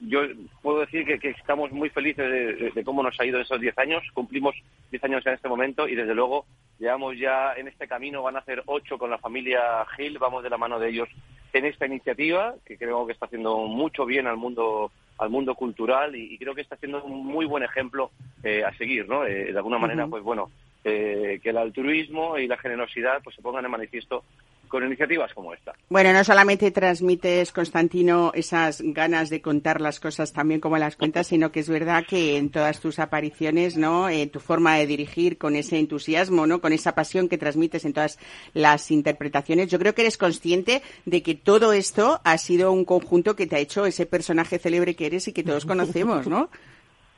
[0.00, 0.22] yo
[0.62, 4.02] puedo decir que, estamos muy felices de, cómo nos ha ido esos 10 años.
[4.14, 4.54] Cumplimos
[4.90, 6.44] 10 años en este momento y desde luego
[6.78, 9.60] llevamos ya en este camino, van a ser 8 con la familia
[9.96, 11.08] Gil, vamos de la mano de ellos
[11.52, 16.16] en esta iniciativa que creo que está haciendo mucho bien al mundo al mundo cultural
[16.16, 18.10] y, creo que está haciendo un muy buen ejemplo
[18.42, 19.24] eh, a seguir, ¿no?
[19.24, 20.50] Eh, de alguna manera, pues bueno,
[20.82, 24.24] que el altruismo y la generosidad pues se pongan en manifiesto
[24.72, 25.74] con iniciativas como esta.
[25.90, 31.26] Bueno, no solamente transmites, Constantino, esas ganas de contar las cosas también como las cuentas,
[31.26, 34.08] sino que es verdad que en todas tus apariciones, ¿no?
[34.08, 36.62] Eh, tu forma de dirigir con ese entusiasmo, ¿no?
[36.62, 38.18] Con esa pasión que transmites en todas
[38.54, 43.36] las interpretaciones, yo creo que eres consciente de que todo esto ha sido un conjunto
[43.36, 46.48] que te ha hecho ese personaje célebre que eres y que todos conocemos, ¿no?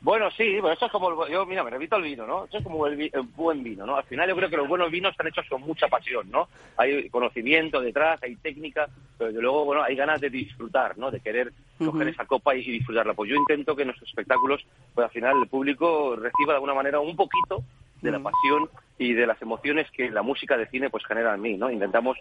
[0.05, 2.43] Bueno, sí, bueno, esto es como, el, yo, mira, me repito el vino, ¿no?
[2.45, 3.95] Esto es como el, buen vino, ¿no?
[3.95, 6.47] Al final yo creo que los buenos vinos están hechos con mucha pasión, ¿no?
[6.77, 8.87] Hay conocimiento detrás, hay técnica,
[9.17, 11.09] pero luego, bueno, hay ganas de disfrutar, ¿no?
[11.09, 13.15] De querer coger esa copa y, disfrutarla.
[13.15, 14.63] Pues yo intento que en nuestros espectáculos,
[14.93, 17.63] pues al final el público reciba de alguna manera un poquito
[18.03, 21.41] de la pasión y de las emociones que la música de cine pues genera en
[21.41, 21.71] mí, ¿no?
[21.71, 22.15] Intentamos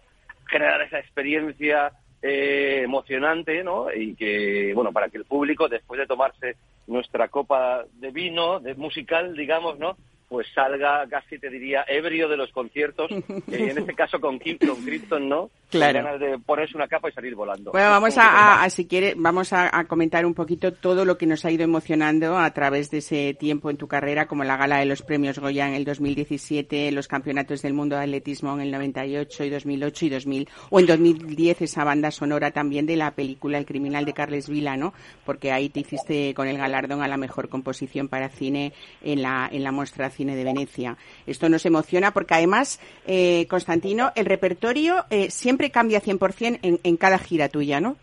[0.46, 1.92] generar esa experiencia
[2.22, 3.92] eh, emocionante, ¿no?
[3.92, 8.74] Y que, bueno, para que el público, después de tomarse nuestra copa de vino, de
[8.74, 9.96] musical, digamos, ¿no?
[10.28, 13.08] pues salga casi te diría ebrio de los conciertos,
[13.46, 15.50] en este caso con, Kim, con Krypton, ¿no?
[15.78, 16.04] Claro.
[16.04, 17.72] ganas de ponerse una capa y salir volando.
[17.72, 21.50] Bueno, vamos a, si quiere, vamos a, comentar un poquito todo lo que nos ha
[21.50, 25.02] ido emocionando a través de ese tiempo en tu carrera, como la gala de los
[25.02, 29.50] premios Goya en el 2017, los campeonatos del mundo de atletismo en el 98 y
[29.50, 34.04] 2008 y 2000, o en 2010 esa banda sonora también de la película El criminal
[34.04, 34.94] de Carles Vila, ¿no?
[35.24, 39.48] Porque ahí te hiciste con el galardón a la mejor composición para cine en la,
[39.50, 40.96] en la muestra Cine de Venecia.
[41.26, 46.96] Esto nos emociona porque además, eh, Constantino, el repertorio eh, siempre cambia 100% en, en
[46.96, 47.96] cada gira tuya, ¿no?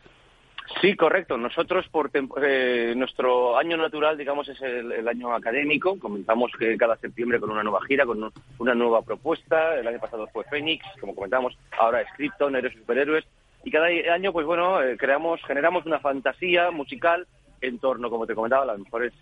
[0.80, 1.38] Sí, correcto.
[1.38, 6.00] Nosotros, por eh, nuestro año natural, digamos, es el, año académico.
[6.00, 9.76] Comenzamos que cada septiembre con una nueva gira, con una nueva propuesta.
[9.76, 11.58] El año pasado fue Fénix, como comentamos.
[11.78, 13.26] Ahora es Krypton, Héroes Superhéroes.
[13.64, 17.28] Y cada año, pues bueno, creamos, generamos una fantasía musical
[17.60, 19.14] en torno, como te comentaba, a las mejores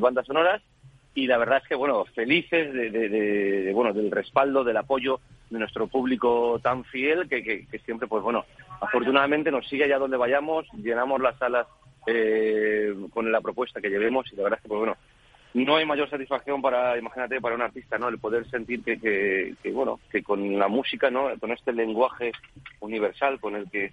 [0.00, 0.62] bandas sonoras
[1.14, 5.20] y la verdad es que bueno felices de, bueno del respaldo del apoyo
[5.50, 8.44] de nuestro público tan fiel que, que, siempre pues bueno
[8.80, 11.66] afortunadamente nos sigue allá donde vayamos llenamos las salas
[12.06, 14.96] eh, con la propuesta que llevemos y la verdad es que pues bueno
[15.54, 19.70] no hay mayor satisfacción para imagínate para un artista no el poder sentir que, que
[19.70, 22.32] bueno que con la música no con este lenguaje
[22.80, 23.92] universal con el que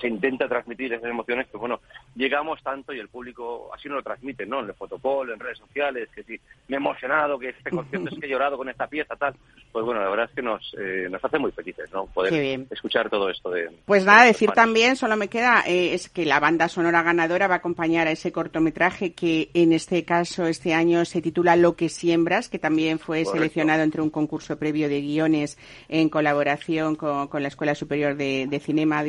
[0.00, 1.80] se intenta transmitir esas emociones, que bueno,
[2.14, 4.60] llegamos tanto y el público así nos lo transmite, ¿no?
[4.60, 8.18] En el fotocall, en redes sociales, que sí, me he emocionado, que este concierto es
[8.18, 9.34] que he llorado con esta pieza, tal.
[9.70, 12.06] Pues bueno, la verdad es que nos, eh, nos hace muy felices, ¿no?
[12.06, 13.70] Poder escuchar todo esto de...
[13.86, 17.54] Pues nada, decir también, solo me queda, eh, es que la banda sonora ganadora va
[17.54, 21.88] a acompañar a ese cortometraje que en este caso, este año, se titula Lo que
[21.88, 25.58] siembras, que también fue seleccionado entre un concurso previo de guiones
[25.88, 29.02] en colaboración con, con la Escuela Superior de, de Cinema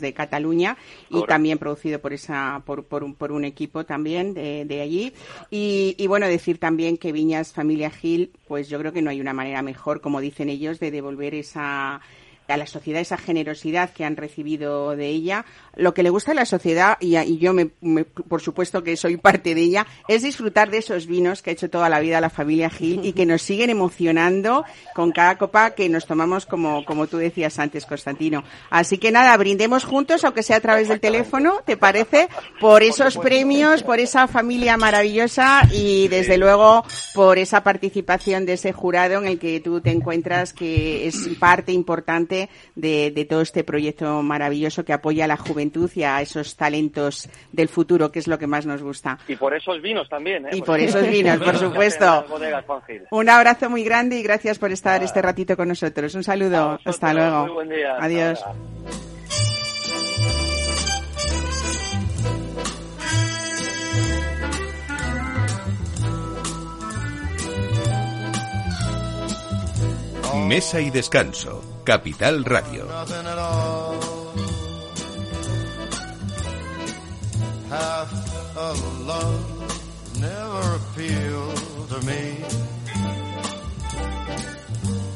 [0.00, 0.76] De Cataluña
[1.10, 5.12] y también producido por esa por, por, un, por un equipo también de, de allí.
[5.50, 9.20] Y, y, bueno, decir también que Viñas Familia Gil, pues yo creo que no hay
[9.20, 12.00] una manera mejor, como dicen ellos, de devolver esa
[12.52, 15.44] a la sociedad esa generosidad que han recibido de ella.
[15.76, 17.66] Lo que le gusta a la sociedad, y, yo me,
[18.04, 21.70] por supuesto que soy parte de ella, es disfrutar de esos vinos que ha hecho
[21.70, 25.88] toda la vida la familia Gil y que nos siguen emocionando con cada copa que
[25.88, 28.44] nos tomamos como, como tú decías antes, Constantino.
[28.70, 32.28] Así que nada, brindemos juntos, aunque sea a través del teléfono, ¿te parece?
[32.60, 38.72] Por esos premios, por esa familia maravillosa y desde luego por esa participación de ese
[38.72, 42.33] jurado en el que tú te encuentras que es parte importante
[42.74, 47.68] de, todo este proyecto maravilloso que apoya a la juventud y a esos talentos del
[47.68, 49.18] futuro, que es lo que más nos gusta.
[49.28, 50.50] Y por esos vinos también, ¿eh?
[50.52, 52.24] Y por esos vinos, por supuesto.
[53.10, 56.14] Un abrazo muy grande y gracias por estar este ratito con nosotros.
[56.14, 56.78] Un saludo.
[56.84, 57.60] Hasta luego.
[58.00, 58.44] Adiós.
[70.46, 72.88] Mesa y descanso Capital Radio.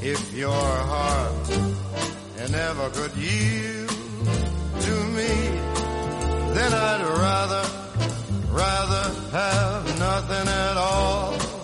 [0.00, 1.48] If your heart
[2.50, 3.88] never could yield
[4.87, 5.33] to me,
[6.54, 7.64] then I'd rather,
[8.50, 11.58] rather have nothing at all.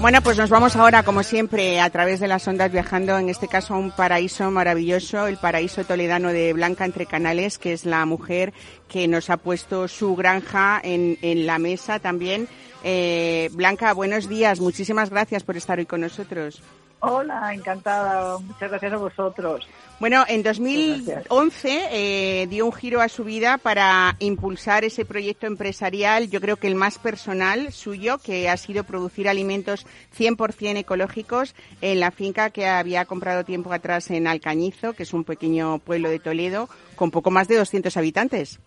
[0.00, 3.48] Bueno, pues nos vamos ahora, como siempre, a través de las ondas viajando, en este
[3.48, 8.04] caso a un paraíso maravilloso, el paraíso toledano de Blanca Entre Canales, que es la
[8.06, 8.52] mujer
[8.88, 12.48] que nos ha puesto su granja en, en la mesa también.
[12.86, 16.62] Eh, Blanca, buenos días, muchísimas gracias por estar hoy con nosotros.
[17.00, 18.38] Hola, encantada.
[18.38, 19.66] Muchas gracias a vosotros.
[20.00, 26.28] Bueno, en 2011 eh, dio un giro a su vida para impulsar ese proyecto empresarial,
[26.28, 29.86] yo creo que el más personal suyo, que ha sido producir alimentos
[30.18, 35.24] 100% ecológicos en la finca que había comprado tiempo atrás en Alcañizo, que es un
[35.24, 38.60] pequeño pueblo de Toledo, con poco más de 200 habitantes.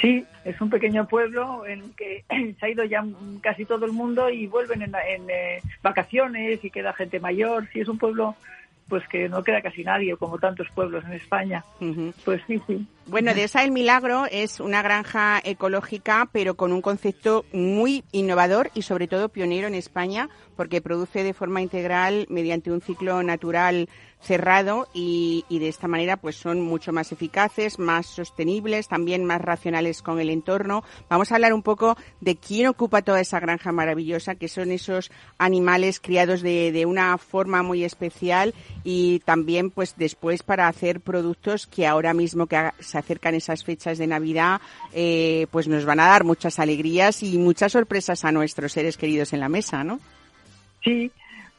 [0.00, 2.24] Sí, es un pequeño pueblo en que
[2.60, 3.04] se ha ido ya
[3.40, 4.94] casi todo el mundo y vuelven en,
[5.30, 7.68] eh, vacaciones y queda gente mayor.
[7.72, 8.36] Sí, es un pueblo
[8.88, 11.64] pues que no queda casi nadie, como tantos pueblos en España.
[12.24, 12.84] Pues sí, sí.
[13.06, 18.70] Bueno, de esa El Milagro es una granja ecológica, pero con un concepto muy innovador
[18.74, 23.88] y sobre todo pionero en España, porque produce de forma integral mediante un ciclo natural
[24.20, 29.40] cerrado y, y, de esta manera pues son mucho más eficaces, más sostenibles, también más
[29.40, 30.84] racionales con el entorno.
[31.08, 35.10] Vamos a hablar un poco de quién ocupa toda esa granja maravillosa, que son esos
[35.38, 38.54] animales criados de, de una forma muy especial
[38.84, 43.98] y también pues después para hacer productos que ahora mismo que se acercan esas fechas
[43.98, 44.60] de Navidad
[44.92, 49.32] eh, pues nos van a dar muchas alegrías y muchas sorpresas a nuestros seres queridos
[49.32, 50.00] en la mesa, ¿no?
[50.82, 51.10] Sí,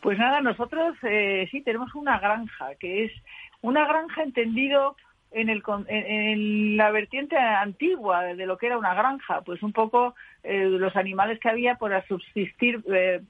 [0.02, 3.12] pues nada, nosotros eh, sí tenemos una granja, que es
[3.62, 4.96] una granja entendido
[5.32, 10.14] en, el, en, la vertiente antigua de lo que era una granja, pues un poco
[10.44, 13.22] eh, los animales que había para subsistir eh,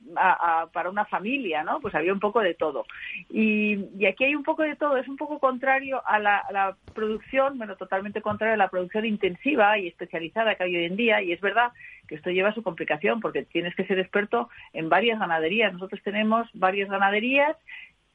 [0.74, 1.80] para una familia, ¿no?
[1.80, 2.86] Pues había un poco de todo.
[3.30, 6.78] Y, aquí hay un poco de todo, es un poco contrario a la, a la,
[6.94, 11.22] producción, bueno, totalmente contrario a la producción intensiva y especializada que hay hoy en día,
[11.22, 11.72] y es verdad
[12.08, 15.72] que esto lleva su complicación porque tienes que ser experto en varias ganaderías.
[15.74, 17.56] Nosotros tenemos varias ganaderías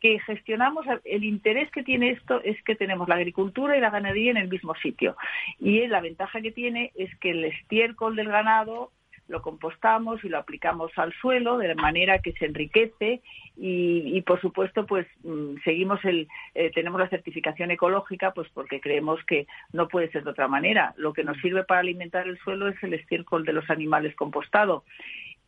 [0.00, 4.30] que gestionamos, el interés que tiene esto es que tenemos la agricultura y la ganadería
[4.30, 5.16] en el mismo sitio.
[5.58, 8.90] Y la ventaja que tiene es que el estiércol del ganado
[9.28, 13.22] lo compostamos y lo aplicamos al suelo de manera que se enriquece
[13.56, 19.18] y, por supuesto pues mm, seguimos el eh, tenemos la certificación ecológica pues porque creemos
[19.24, 22.68] que no puede ser de otra manera lo que nos sirve para alimentar el suelo
[22.68, 24.84] es el estiércol de los animales compostado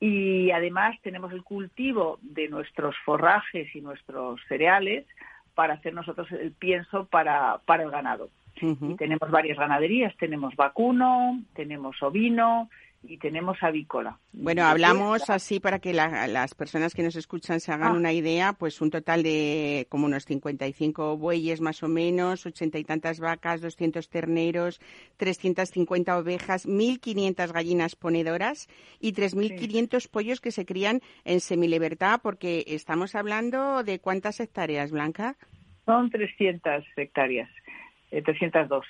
[0.01, 5.07] y además tenemos el cultivo de nuestros forrajes y nuestros cereales
[5.55, 8.31] para hacer nosotros el pienso para, para el ganado.
[8.61, 12.69] Y tenemos varias ganaderías, tenemos vacuno, tenemos ovino,
[13.03, 14.19] y tenemos avícola.
[14.33, 17.97] Bueno, hablamos así para que las personas que nos escuchan se hagan ah.
[17.97, 22.85] una idea, pues un total de como unos 55 bueyes más o menos, ochenta y
[22.85, 24.81] tantas vacas, 200 terneros,
[25.17, 28.69] 350 ovejas, 1.500 gallinas ponedoras
[29.01, 35.37] y 3.500 pollos que se crían en semilibertad, porque estamos hablando de cuántas hectáreas, Blanca.
[35.87, 37.49] Son 300 hectáreas,
[38.11, 38.85] 302.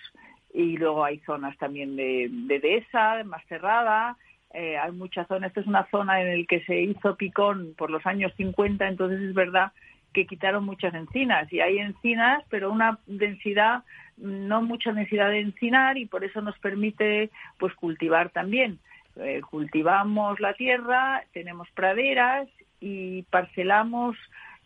[0.53, 4.17] Y luego hay zonas también de, de dehesa, más cerrada,
[4.55, 7.91] eh, hay muchas zonas, esta es una zona en la que se hizo picón por
[7.91, 9.73] los años 50, entonces es verdad
[10.15, 13.85] que quitaron muchas encinas y hay encinas, pero una densidad,
[14.17, 18.79] no mucha densidad de encinar y por eso nos permite pues cultivar también.
[19.17, 22.49] Eh, cultivamos la tierra, tenemos praderas
[22.81, 24.17] y parcelamos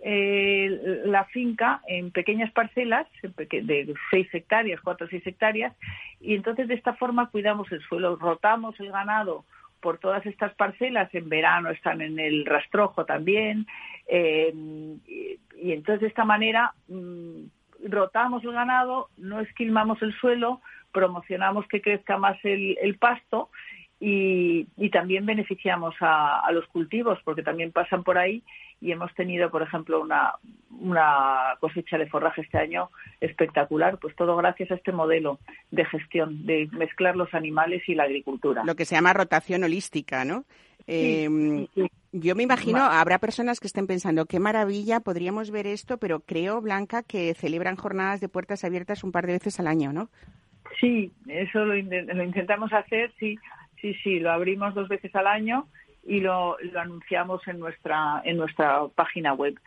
[0.05, 5.77] eh, la finca en pequeñas parcelas de 6 hectáreas, 4 o 6 hectáreas,
[6.21, 9.45] y entonces de esta forma cuidamos el suelo, rotamos el ganado
[9.81, 13.67] por todas estas parcelas, en verano están en el rastrojo también,
[14.09, 14.53] eh,
[15.07, 17.45] y, entonces de esta manera mm,
[17.89, 23.51] rotamos el ganado, no esquilmamos el suelo, promocionamos que crezca más el pasto
[24.05, 28.43] y, y, también beneficiamos a, a, los cultivos porque también pasan por ahí
[28.81, 30.33] y hemos tenido, por ejemplo, una,
[30.81, 32.91] una cosecha de forraje este año
[33.21, 35.39] espectacular, pues todo gracias a este modelo
[35.71, 38.65] de gestión, de mezclar los animales y la agricultura.
[38.65, 40.47] Lo que se llama rotación holística, ¿no?
[40.89, 41.69] Em,
[42.11, 46.61] yo me imagino, habrá personas que estén pensando, qué maravilla, podríamos ver esto, pero creo,
[46.61, 50.11] Blanca, que celebran jornadas de puertas abiertas un par de veces al año, ¿no?
[50.81, 53.39] Sí, eso lo, lo intentamos hacer, sí,
[53.83, 55.67] sí, sí, lo abrimos dos veces al año
[56.05, 59.59] y lo, lo anunciamos en nuestra, en nuestra página web.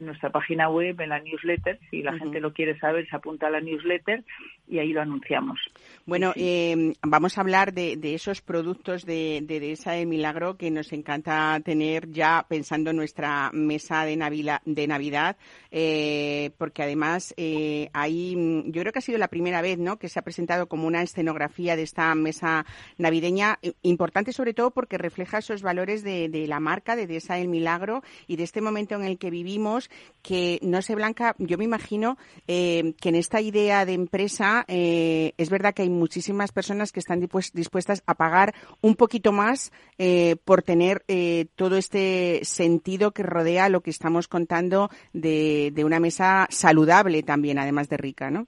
[0.00, 3.48] En nuestra página web, en la newsletter, si la gente lo quiere saber, se apunta
[3.48, 4.24] a la newsletter
[4.68, 5.58] y ahí lo anunciamos.
[6.06, 10.92] Bueno, eh, vamos a hablar de, esos productos de, de, esa de Milagro que nos
[10.92, 15.36] encanta tener ya pensando en nuestra mesa de, Navidad, de Navidad
[15.70, 18.34] eh, porque además eh, ahí
[18.66, 19.98] yo creo que ha sido la primera vez ¿no?
[19.98, 22.64] que se ha presentado como una escenografía de esta mesa
[22.98, 28.02] navideña, importante sobre todo porque refleja esos valores de, la marca, de esa del Milagro
[28.28, 29.90] y de este momento en el que vivimos,
[30.22, 35.74] que no sé, Blanca, yo me imagino que en esta idea de empresa es verdad
[35.74, 41.02] que hay muchísimas personas que están dispuestas a pagar un poquito más eh, por tener
[41.08, 47.58] eh, todo este sentido que rodea lo que estamos contando de, una mesa saludable también,
[47.58, 48.46] además de rica, ¿no?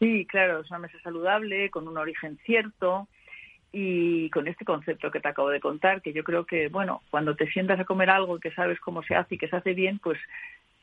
[0.00, 3.08] Sí, claro, es una mesa saludable, con un origen cierto
[3.72, 7.36] y con este concepto que te acabo de contar, que yo creo que, bueno, cuando
[7.36, 9.98] te sientas a comer algo que sabes cómo se hace y que se hace bien,
[10.00, 10.18] pues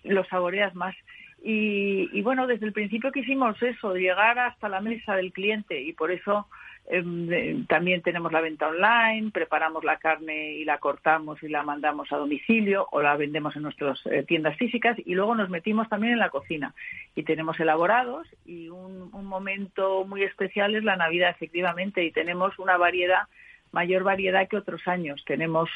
[0.03, 0.95] lo saboreas más.
[1.43, 6.11] Y, bueno, desde el principio quisimos eso, llegar hasta la mesa del cliente y por
[6.11, 6.47] eso
[6.87, 12.11] em, también tenemos la venta online, preparamos la carne y la cortamos y la mandamos
[12.11, 16.13] a domicilio o la vendemos en nuestras eh, tiendas físicas y luego nos metimos también
[16.13, 16.75] en la cocina.
[17.15, 22.59] Y tenemos elaborados y un, un momento muy especial es la Navidad efectivamente y tenemos
[22.59, 23.23] una variedad
[23.71, 25.23] mayor variedad que otros años.
[25.25, 25.69] Tenemos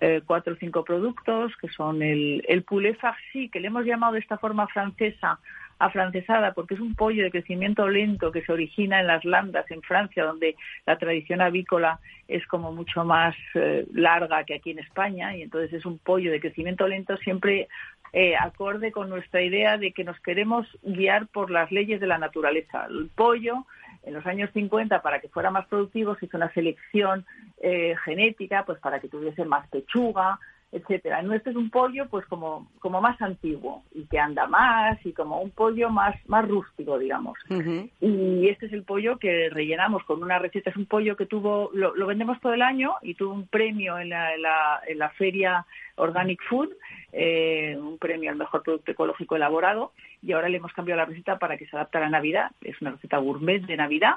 [0.00, 4.14] eh, cuatro o cinco productos, que son el, el poulet farci, que le hemos llamado
[4.14, 5.38] de esta forma francesa,
[5.78, 9.82] afrancesada, porque es un pollo de crecimiento lento que se origina en las Landas, en
[9.82, 15.36] Francia, donde la tradición avícola es como mucho más eh, larga que aquí en España,
[15.36, 17.68] y entonces es un pollo de crecimiento lento siempre
[18.12, 22.16] eh, acorde con nuestra idea de que nos queremos guiar por las leyes de la
[22.16, 22.86] naturaleza.
[22.88, 23.66] El pollo
[24.06, 27.26] en los años 50, para que fuera más productivo, se hizo una selección
[27.60, 30.38] eh, genética, pues para que tuviese más pechuga,
[30.72, 31.22] etcétera.
[31.22, 35.40] Nuestro es un pollo, pues como, como más antiguo y que anda más y como
[35.40, 37.38] un pollo más, más rústico, digamos.
[38.00, 40.70] Y este es el pollo que rellenamos con una receta.
[40.70, 44.10] Es un pollo que tuvo, lo, vendemos todo el año y tuvo un premio en
[44.10, 44.34] la,
[44.86, 45.64] en la, feria
[45.96, 46.70] Organic Food,
[47.12, 49.92] eh, un premio al mejor producto ecológico elaborado.
[50.22, 52.50] Y ahora le hemos cambiado la receta para que se adapte a la Navidad.
[52.62, 54.16] Es una receta gourmet de Navidad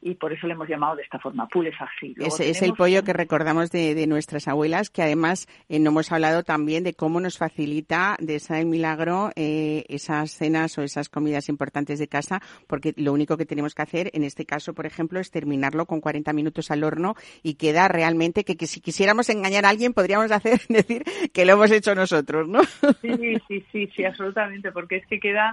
[0.00, 2.14] y por eso le hemos llamado de esta forma, poulet farci.
[2.18, 6.12] Es, es, el pollo que recordamos de, de, nuestras abuelas, que además eh, no hemos
[6.12, 11.48] hablado también de cómo nos facilita de esa milagro eh, esas cenas o esas comidas
[11.48, 15.20] importantes de casa, porque lo único que tenemos que hacer, en este caso, por ejemplo,
[15.20, 19.64] es terminarlo con 40 minutos al horno y queda realmente que, que si quisiéramos engañar
[19.64, 22.62] a alguien podríamos hacer decir que lo hemos hecho nosotros, ¿no?
[23.00, 25.47] Sí, sí, sí, sí, absolutamente, porque es que queda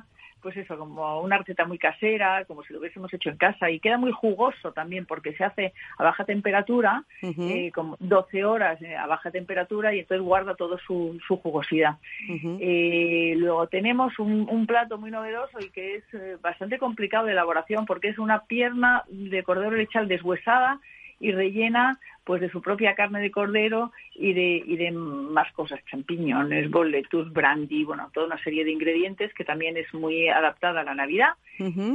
[0.45, 3.79] pues eso, como una receta muy casera, como si lo hubiésemos hecho en casa, y
[3.79, 8.95] queda muy jugoso también porque se hace a baja temperatura, eh, como 12 horas eh,
[8.95, 11.95] a baja temperatura, y entonces guarda todo su, su jugosidad.
[12.29, 17.87] Eh, luego tenemos un, un, plato muy novedoso y que es bastante complicado de elaboración
[17.87, 20.79] porque es una pierna de cordero lechal deshuesada
[21.19, 25.79] y rellena pues de su propia carne de cordero y de, y de más cosas,
[25.85, 30.83] champiñones, boletus, brandy, bueno, toda una serie de ingredientes que también es muy adaptada a
[30.83, 31.33] la Navidad.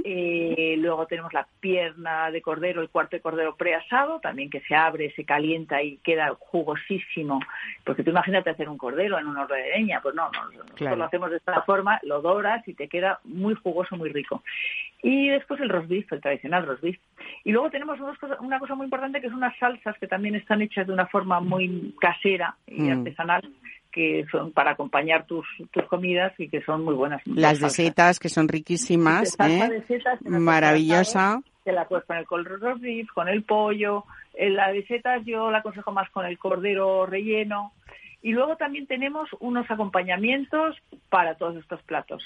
[0.04, 4.74] eh, luego tenemos la pierna de cordero, el cuarto de cordero preasado, también que se
[4.74, 7.40] abre, se calienta y queda jugosísimo.
[7.84, 10.30] Porque tú imagínate hacer un cordero en una horno de leña, pues no,
[10.80, 14.42] no lo hacemos de esta forma, lo doras y te queda muy jugoso, muy rico.
[15.02, 16.98] Y después el roast beef, el tradicional roast beef.
[17.44, 17.98] Y luego tenemos
[18.40, 21.40] una cosa muy importante que son unas salsas que también están hechas de una forma
[21.40, 22.90] muy casera y mm.
[22.98, 23.42] artesanal
[23.90, 27.22] que son para acompañar tus, tus comidas y que son muy buenas.
[27.26, 29.82] Las de setas, que son riquísimas, ¿eh?
[30.24, 31.40] maravillosa.
[31.64, 34.04] Se la puedes poner con el roast beef, con el pollo.
[34.38, 37.72] La de setas yo la aconsejo más con el cordero relleno.
[38.22, 40.76] Y luego también tenemos unos acompañamientos
[41.08, 42.22] para todos estos platos,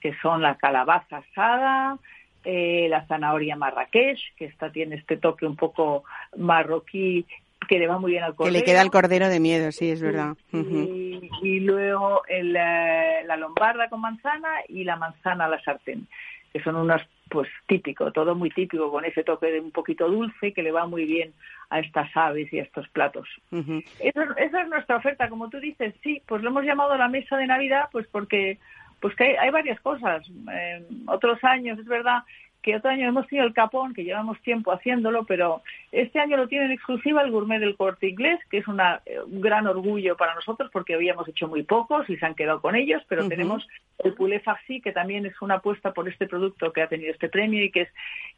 [0.00, 1.98] que son la calabaza asada,
[2.44, 6.04] eh, la zanahoria marrakech, que esta tiene este toque un poco
[6.36, 7.26] marroquí
[7.68, 8.52] que le va muy bien al cordero.
[8.52, 10.36] Que le queda el cordero de miedo, sí, es verdad.
[10.52, 16.06] y, luego el, eh, la lombarda con manzana y la manzana a la sartén,
[16.52, 20.52] que son unos, pues típico, todo muy típico, con ese toque de un poquito dulce
[20.52, 21.32] que le va muy bien
[21.70, 23.28] a estas aves y a estos platos.
[24.00, 27.46] esa, es nuestra oferta, como tú dices, sí, pues lo hemos llamado la mesa de
[27.46, 28.58] Navidad, pues porque
[29.02, 30.24] pues que hay, varias cosas.
[31.06, 32.22] otros años, es verdad
[32.62, 35.62] que otro año hemos tenido el capón, que llevamos tiempo haciéndolo, pero
[35.92, 39.20] este año lo tiene en exclusiva el gourmet del corte inglés, que es una, eh,
[39.20, 42.74] un gran orgullo para nosotros porque habíamos hecho muy pocos y se han quedado con
[42.74, 43.68] ellos, pero tenemos
[43.98, 47.28] el poulet farci, que también es una apuesta por este producto que ha tenido este
[47.28, 47.88] premio y que es,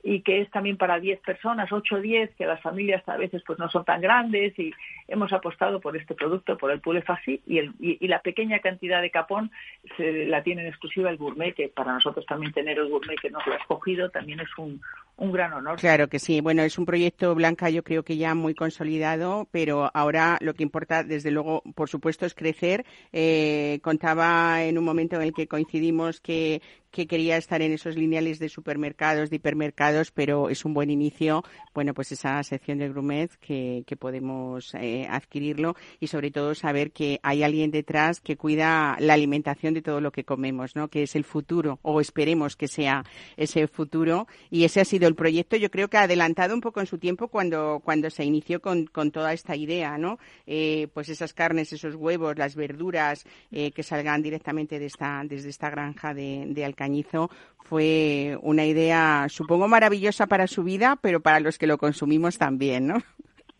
[0.02, 3.40] y que es también para 10 personas, 8 o 10, que las familias a veces
[3.46, 4.72] pues no son tan grandes y
[5.06, 9.00] hemos apostado por este producto, por el poulet farci y, el, y, la pequeña cantidad
[9.00, 9.52] de capón
[9.96, 13.30] se la tiene en exclusiva el gourmet, que para nosotros también tener el gourmet que
[13.30, 14.80] nos lo ha escogido también es un,
[15.16, 15.78] un gran honor.
[15.78, 16.40] Claro que sí.
[16.40, 20.62] Bueno, es un proyecto Blanca, yo creo que ya muy consolidado, pero ahora lo que
[20.62, 22.84] importa, desde luego, por supuesto, es crecer.
[23.12, 26.62] Eh, contaba en un momento en el que coincidimos que,
[26.94, 31.42] que quería estar en esos lineales de supermercados, de hipermercados, pero es un buen inicio,
[31.74, 37.20] bueno, pues esa sección de Grumet que, podemos eh, adquirirlo y sobre todo saber que
[37.22, 40.88] hay alguien detrás que cuida la alimentación de todo lo que comemos, ¿no?
[40.88, 43.04] Que es el futuro, o esperemos que sea
[43.36, 44.26] ese futuro.
[44.50, 46.98] Y ese ha sido el proyecto, yo creo que ha adelantado un poco en su
[46.98, 50.18] tiempo cuando, cuando se inició con, con toda esta idea, ¿no?
[50.46, 55.48] Eh, pues esas carnes, esos huevos, las verduras eh, que salgan directamente de esta, desde
[55.48, 57.30] esta granja de, de Cañizo
[57.64, 62.86] fue una idea, supongo, maravillosa para su vida, pero para los que lo consumimos también,
[62.86, 62.96] ¿no?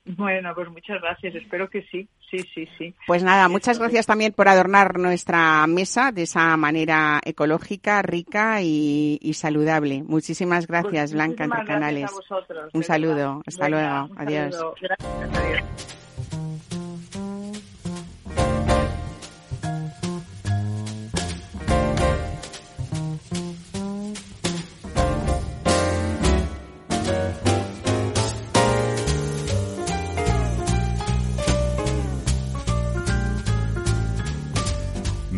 [0.05, 1.35] Bueno, pues muchas gracias.
[1.35, 2.07] Espero que sí.
[2.31, 2.95] Sí, sí, sí.
[3.07, 9.19] Pues nada, muchas gracias también por adornar nuestra mesa de esa manera ecológica, rica y,
[9.23, 10.03] y saludable.
[10.03, 12.01] Muchísimas gracias, Pues Blanca, muchísimas entre canales.
[12.03, 13.43] gracias a vosotros, un saludo.
[13.47, 14.21] Hasta Venga, luego.
[14.21, 14.55] Adiós.
[14.55, 14.75] saludo.
[14.81, 16.04] Gracias, adiós.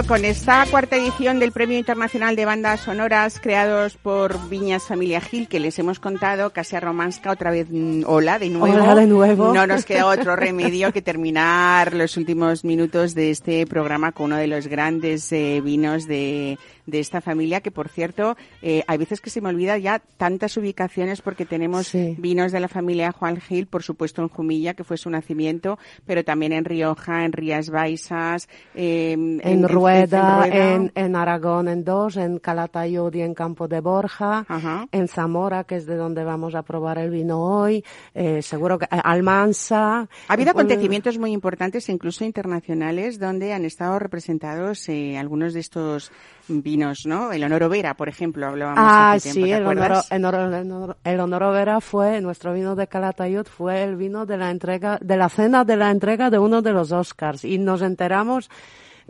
[0.00, 5.20] Bueno, con esta cuarta edición del Premio Internacional de Bandas Sonoras creados por Viñas Familia
[5.20, 8.74] Gil, que les hemos contado, Casia Romanska, otra vez, mm, hola de nuevo.
[8.74, 9.52] Hola de nuevo.
[9.52, 14.36] No nos queda otro remedio que terminar los últimos minutos de este programa con uno
[14.36, 16.58] de los grandes eh, vinos de,
[16.90, 20.56] de esta familia, que por cierto, eh, hay veces que se me olvida ya tantas
[20.56, 22.14] ubicaciones porque tenemos Sí.
[22.18, 26.24] vinos de la familia Juan Gil, por supuesto en Jumilla, que fue su nacimiento, pero
[26.24, 30.74] también en Rioja, en Rías Baixas, eh, en, Rueda, en Rueda.
[30.74, 34.86] en, en Aragón en dos, en Calatayud y en Campo de Borja, Ajá.
[34.92, 37.84] en Zamora, que es de donde vamos a probar el vino hoy,
[38.14, 40.08] eh, seguro que eh, Almansa.
[40.28, 46.10] Ha habido acontecimientos muy importantes, incluso internacionales, donde han estado representados eh, algunos de estos
[46.50, 47.32] vinos, ¿no?
[47.32, 50.34] El Honor Vera, por ejemplo, hablábamos Ah, hace tiempo, sí, ¿te el honor, el, honor,
[50.54, 54.50] el honor- el honor Vera fue, nuestro vino de Calatayud fue el vino de la
[54.50, 57.44] entrega, de la cena de la entrega de uno de los Oscars.
[57.44, 58.50] Y nos enteramos,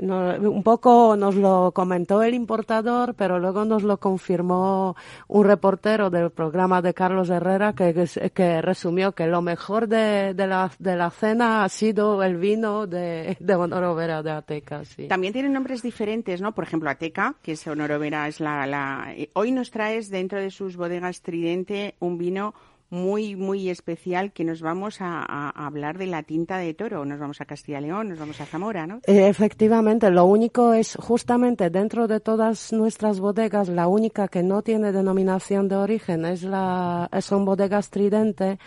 [0.01, 4.97] no- un poco nos lo comentó el importador, pero luego nos lo confirmó
[5.29, 10.35] un reportero del programa de Carlos Herrera que, que, que resumió que lo mejor de,
[10.35, 14.85] de, la, de la cena ha sido el vino de, de honor Vera de Ateca,
[14.85, 15.09] sí.
[15.09, 16.53] También tienen nombres diferentes, ¿no?
[16.53, 19.13] Por ejemplo, Ateca, que es Honor Vera, es la, la...
[19.17, 22.55] eh, Hoy nos traes dentro de sus bodegas Tridente un vino
[22.91, 27.05] muy, muy especial que nos vamos a, a- hablar de la tinta de toro.
[27.05, 28.97] Nos vamos a Castilla y León, nos vamos a Zamora, ¿no?
[29.07, 34.63] Eh, Efectivamente, lo único es justamente dentro de todas nuestras bodegas, la única que no
[34.63, 38.59] tiene denominación de origen es la, son bodegas Tridente,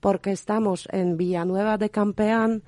[0.00, 2.62] porque estamos en Villanueva de Campeán,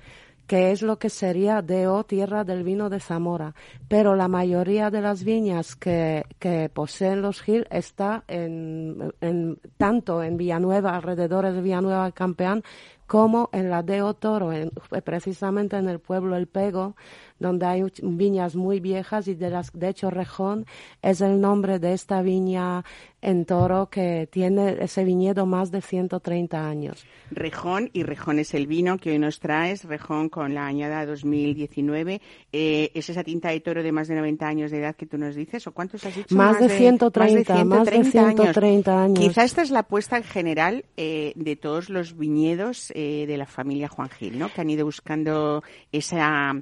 [0.51, 3.55] que es lo que sería DO, tierra del vino de Zamora.
[3.87, 10.21] Pero la mayoría de las viñas que, que poseen los Gil está en, en- tanto
[10.21, 12.63] en Villanueva, alrededores de Villanueva Campeán,
[13.07, 14.71] como en la DO Toro, en-
[15.05, 16.97] precisamente en el pueblo El Pego,
[17.41, 20.65] donde hay viñas muy viejas y de las, de hecho Rejón
[21.01, 22.85] es el nombre de esta viña
[23.21, 27.05] en Toro que tiene ese viñedo más de 130 años.
[27.29, 32.21] Rejón, y Rejón es el vino que hoy nos traes, Rejón con la añada 2019.
[32.51, 35.17] Eh, ¿Es esa tinta de toro de más de 90 años de edad que tú
[35.17, 35.65] nos dices?
[35.67, 36.35] ¿O cuántos has dicho?
[36.35, 39.19] Más de 130, más de 130 130 años.
[39.19, 43.45] Quizá esta es la apuesta en general eh, de todos los viñedos eh, de la
[43.45, 44.51] familia Juan Gil, ¿no?
[44.51, 46.55] Que han ido buscando esa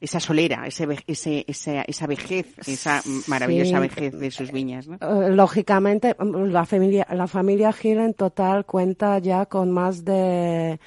[0.00, 3.80] esa solera, ese, ese, esa, esa vejez, esa maravillosa Sí.
[3.88, 4.96] vejez de sus viñas, ¿no?
[4.96, 10.80] Eh, Lógicamente, mm, la familia, la familia Gil en total cuenta ya con más de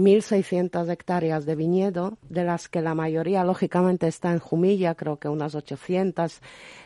[0.00, 5.28] 1.600 hectáreas de viñedo, de las que la mayoría, lógicamente, está en Jumilla, creo que
[5.28, 6.40] unas 800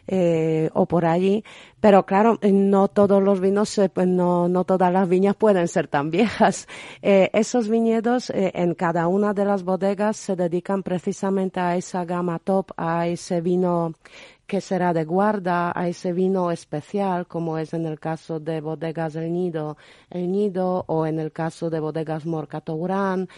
[0.06, 1.44] eh, o por allí.
[1.80, 6.10] Pero claro, no todos los vinos, pues no, no todas las viñas pueden ser tan
[6.10, 6.68] viejas.
[7.06, 12.04] Eh, esos viñedos eh, en cada una de las bodegas se dedican precisamente a esa
[12.04, 13.94] gama top, a ese vino
[14.46, 19.16] que será de guarda a ese vino especial, como es en el caso de bodegas
[19.16, 19.76] El Nido,
[20.10, 23.28] El Nido, o en el caso de bodegas Morcatorán,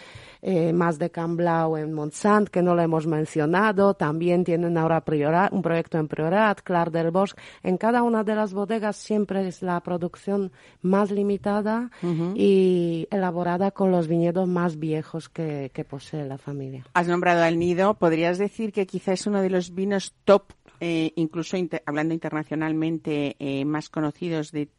[0.41, 3.93] eh, más de Camblau en Montsant, que no lo hemos mencionado.
[3.93, 7.41] También tienen ahora Priorat, un proyecto en Priorat, Clar del Bosque.
[7.63, 10.51] En cada una de las bodegas siempre es la producción
[10.81, 11.89] más limitada
[12.35, 16.85] y elaborada con los viñedos más viejos que, que posee la familia.
[16.93, 17.93] Has nombrado al Nido.
[17.93, 20.43] ¿Podrías decir que quizá es uno de los vinos top
[20.79, 24.69] eh, incluso hablando internacionalmente, eh, más conocidos de,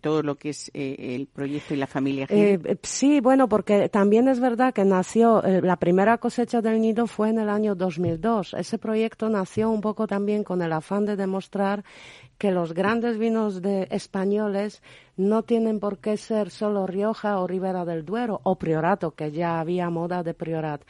[0.00, 2.78] todo lo que es eh, el proyecto y la familia Gil?
[2.84, 7.40] sí, bueno, porque también es verdad que nació, la primera cosecha del nido fue en
[7.40, 8.54] el año 2002.
[8.54, 11.82] Ese proyecto nació un poco también con el afán de demostrar
[12.38, 14.80] que los grandes vinos de españoles
[15.18, 19.58] no tienen por qué ser solo Rioja o Ribera del Duero o Priorato, que ya
[19.58, 20.82] había moda de Priorat.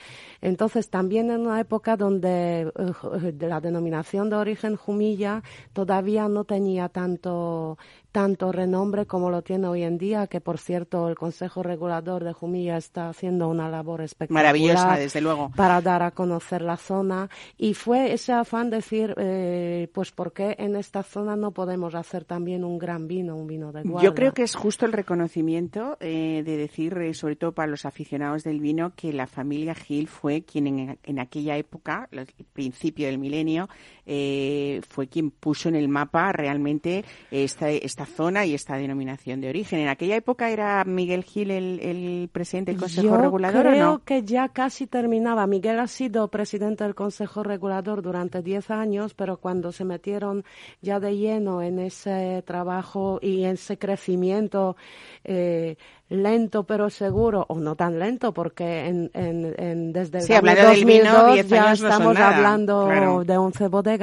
[0.43, 5.43] Entonces, también en una época donde eh, la denominación de origen Jumilla
[5.73, 7.79] todavía no tenía tanto
[8.13, 12.33] tanto renombre como lo tiene hoy en día, que por cierto el Consejo Regulador de
[12.33, 14.45] Jumilla está haciendo una labor espectacular.
[14.45, 15.53] Maravillosa, desde luego.
[15.55, 17.29] Para dar a conocer la zona.
[17.57, 22.25] Y fue ese afán decir, eh, pues, ¿por qué en esta zona no podemos hacer
[22.25, 24.05] también un gran vino, un vino de guarda?
[24.05, 27.85] Yo creo que es justo el reconocimiento eh, de decir, eh, sobre todo para los
[27.85, 33.07] aficionados del vino, que la familia Gil fue quien en, en aquella época, el principio
[33.07, 33.69] del milenio,
[34.11, 39.51] eh, fue quien puso en el mapa realmente esta, esta zona y esta denominación de
[39.51, 39.81] origen.
[39.81, 44.05] ¿En aquella época era Miguel Gil el, presidente del Consejo Regulador creo o no?
[44.05, 45.47] que ya casi terminaba.
[45.47, 50.43] Miguel ha sido presidente del Consejo Regulador durante 10 años, pero cuando se metieron
[50.81, 54.77] ya de lleno en ese trabajo y en ese crecimiento
[55.25, 55.77] eh,
[56.09, 61.49] lento pero seguro, o no tan lento, porque en, en, desde el sí, año 2002
[61.49, 63.98] ya estamos hablando de 11 bodegas,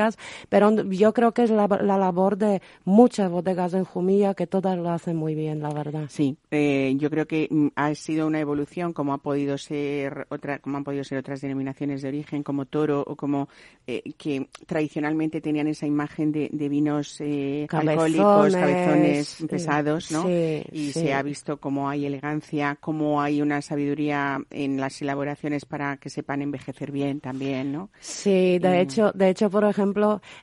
[0.50, 4.90] pero yo creo que es la, labor de muchas bodegas en Jumilla que todas lo
[4.90, 6.06] hacen muy bien, la verdad.
[6.10, 10.60] Sí, eh, yo creo que mm, ha sido una evolución como ha podido ser otra,
[10.60, 13.50] como han podido ser otras denominaciones de origen como Toro o como
[13.88, 20.28] eh, que tradicionalmente tenían esa imagen de, vinos eh, alcohólicos, cabezones pesados, ¿no?
[20.30, 25.98] y se ha visto como hay elegancia, cómo hay una sabiduría en las elaboraciones para
[25.98, 27.90] que sepan envejecer bien también, ¿no?
[28.00, 29.85] Sí, de hecho, de hecho, por ejemplo,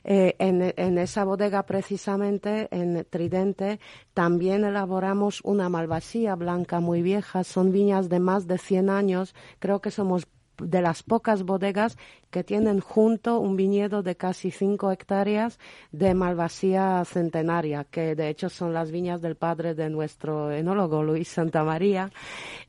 [0.03, 3.79] eh, en, en esa bodega precisamente, en Tridente,
[4.13, 7.43] también elaboramos una malvasía blanca muy vieja.
[7.43, 9.35] Son viñas de más de 100 años.
[9.59, 10.27] Creo que somos
[10.57, 11.97] de las pocas bodegas
[12.29, 15.59] que tienen junto un viñedo de casi cinco hectáreas
[15.91, 21.27] de malvasía centenaria, que de hecho son las viñas del padre de nuestro enólogo Luis
[21.27, 22.11] Santamaría.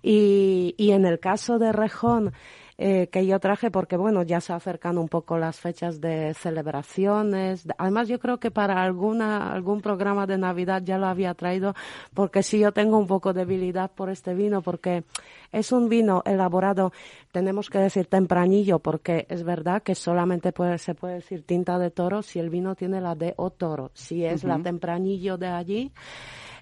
[0.02, 2.32] Y, y en el caso de Rejón,
[2.76, 7.66] eh, que yo traje porque, bueno, ya se acercan un poco las fechas de celebraciones.
[7.78, 11.74] Además, yo creo que para alguna, algún programa de Navidad ya lo había traído
[12.14, 15.04] porque sí yo tengo un poco de debilidad por este vino porque
[15.52, 16.92] es un vino elaborado,
[17.30, 21.90] tenemos que decir tempranillo porque es verdad que solamente puede, se puede decir tinta de
[21.90, 23.90] toro si el vino tiene la de o toro.
[23.94, 25.92] Si es la tempranillo de allí,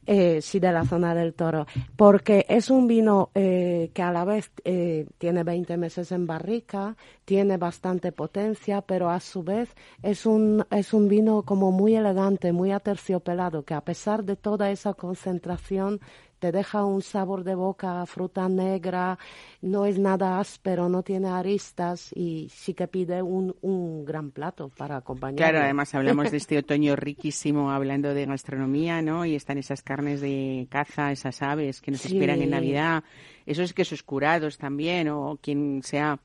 [0.06, 4.24] eh, sí, de la zona del toro, porque es un vino eh, que a la
[4.24, 10.26] vez eh, tiene 20 meses en barrica, tiene bastante potencia, pero a su vez es
[10.26, 14.94] un, es un vino como muy elegante, muy aterciopelado, que a pesar de toda esa
[14.94, 16.00] concentración
[16.42, 19.16] te deja un sabor de boca, fruta negra,
[19.60, 24.68] no es nada áspero, no tiene aristas y sí que pide un, un gran plato
[24.76, 25.36] para acompañar.
[25.36, 29.24] Claro, además hablamos de este otoño riquísimo hablando de gastronomía, ¿no?
[29.24, 33.04] Y están esas carnes de caza, esas aves que nos esperan en Navidad,
[33.46, 36.18] esos quesos curados también, o quien sea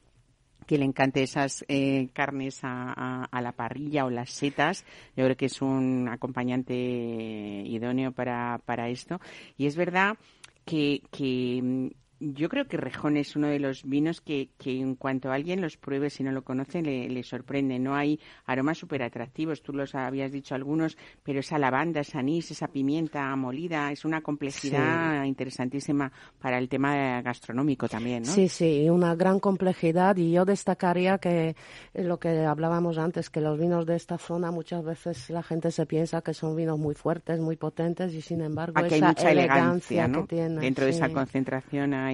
[0.67, 4.85] que le encante esas eh, carnes a, la parrilla o las setas.
[5.15, 9.19] Yo creo que es un acompañante idóneo para, para esto.
[9.57, 10.17] Y es verdad
[10.65, 15.31] que, que yo creo que Rejón es uno de los vinos que, que en cuanto
[15.31, 17.79] alguien los pruebe, si no lo conoce, le, le sorprende.
[17.79, 22.51] No hay aromas súper atractivos, tú los habías dicho algunos, pero esa lavanda, esa anís,
[22.51, 28.31] esa pimienta molida, es una complejidad interesantísima para el tema gastronómico también, ¿no?
[28.31, 31.55] Sí, sí, una gran complejidad y yo destacaría que
[31.93, 35.85] lo que hablábamos antes, que los vinos de esta zona muchas veces la gente se
[35.85, 39.31] piensa que son vinos muy fuertes, muy potentes y sin embargo Aquí esa hay mucha
[39.31, 40.21] elegancia elegancia, ¿no?
[40.21, 40.59] que tienen.
[40.59, 41.13] Dentro de esa sí.
[41.13, 42.11] concentración ไง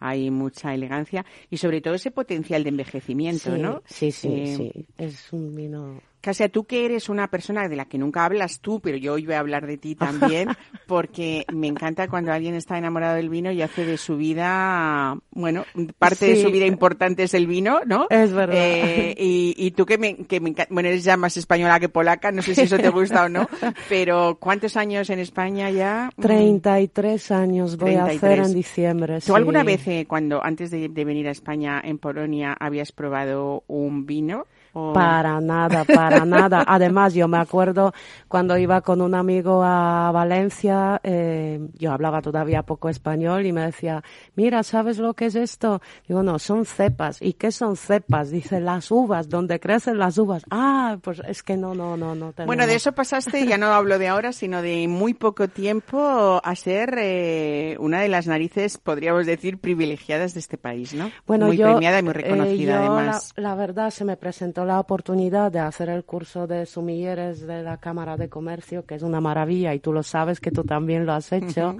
[0.00, 3.82] hay, mucha elegancia y sobre todo ese potencial de envejecimiento, Sí, ¿no?
[3.86, 4.86] sí, sí, Eh, sí.
[4.98, 8.80] Es un vino Casia, tú que eres una persona de la que nunca hablas tú,
[8.80, 10.48] pero yo hoy voy a hablar de ti también,
[10.86, 15.64] porque me encanta cuando alguien está enamorado del vino y hace de su vida, bueno,
[15.98, 18.08] parte de su vida importante es el vino, ¿no?
[18.10, 18.56] Es verdad.
[18.56, 21.88] Eh, y, y tú que me, que me enca- bueno, eres ya más española que
[21.88, 23.48] polaca, no sé si eso te gusta o no,
[23.88, 26.10] pero ¿cuántos años en España ya?
[26.20, 28.48] 33 años voy a hacer 33.
[28.48, 29.20] en diciembre.
[29.24, 33.64] ¿Tú alguna vez, eh, cuando antes de, de venir a España, en Polonia, habías probado
[33.66, 34.46] un vino?
[34.72, 36.64] O- Para nada, para nada.
[36.66, 37.92] Además, yo me acuerdo
[38.28, 43.62] cuando iba con un amigo a Valencia, eh, yo hablaba todavía poco español y me
[43.62, 44.02] decía,
[44.34, 45.80] mira, ¿sabes lo que es esto?
[46.06, 47.20] Digo, no, son cepas.
[47.22, 48.30] ¿Y qué son cepas?
[48.30, 50.44] Dice, las uvas, donde crecen las uvas.
[50.50, 52.32] Ah, pues es que no, no, no, no.
[52.46, 56.54] Bueno, de eso pasaste, ya no hablo de ahora, sino de muy poco tiempo a
[56.56, 61.10] ser eh, una de las narices, podríamos decir, privilegiadas de este país, ¿no?
[61.26, 63.32] Bueno, muy yo, premiada y muy eh, reconocida, yo además.
[63.36, 67.62] La, la verdad, se me presentó la oportunidad de hacer el curso de sumilleres de
[67.62, 71.06] la Cámara de Comercio, que es una maravilla, y tú lo sabes que tú también
[71.06, 71.76] lo has hecho.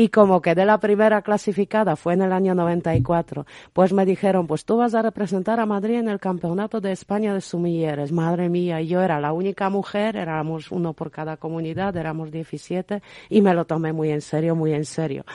[0.00, 3.44] Y como quedé la primera clasificada, fue en el año 94,
[3.74, 7.34] pues me dijeron, pues tú vas a representar a Madrid en el Campeonato de España
[7.34, 8.10] de Sumilleres.
[8.10, 13.02] Madre mía, y yo era la única mujer, éramos uno por cada comunidad, éramos 17,
[13.28, 15.26] y me lo tomé muy en serio, muy en serio.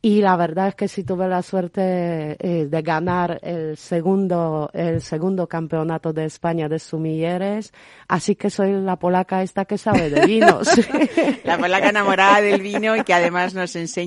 [0.00, 5.02] Y la verdad es que sí tuve la suerte eh, de ganar el segundo, el
[5.02, 7.74] segundo campeonato de España de sumilleres,
[8.08, 10.66] así que soy la polaca esta que sabe de vinos.
[11.44, 13.97] La polaca enamorada del vino y que además nos enseña,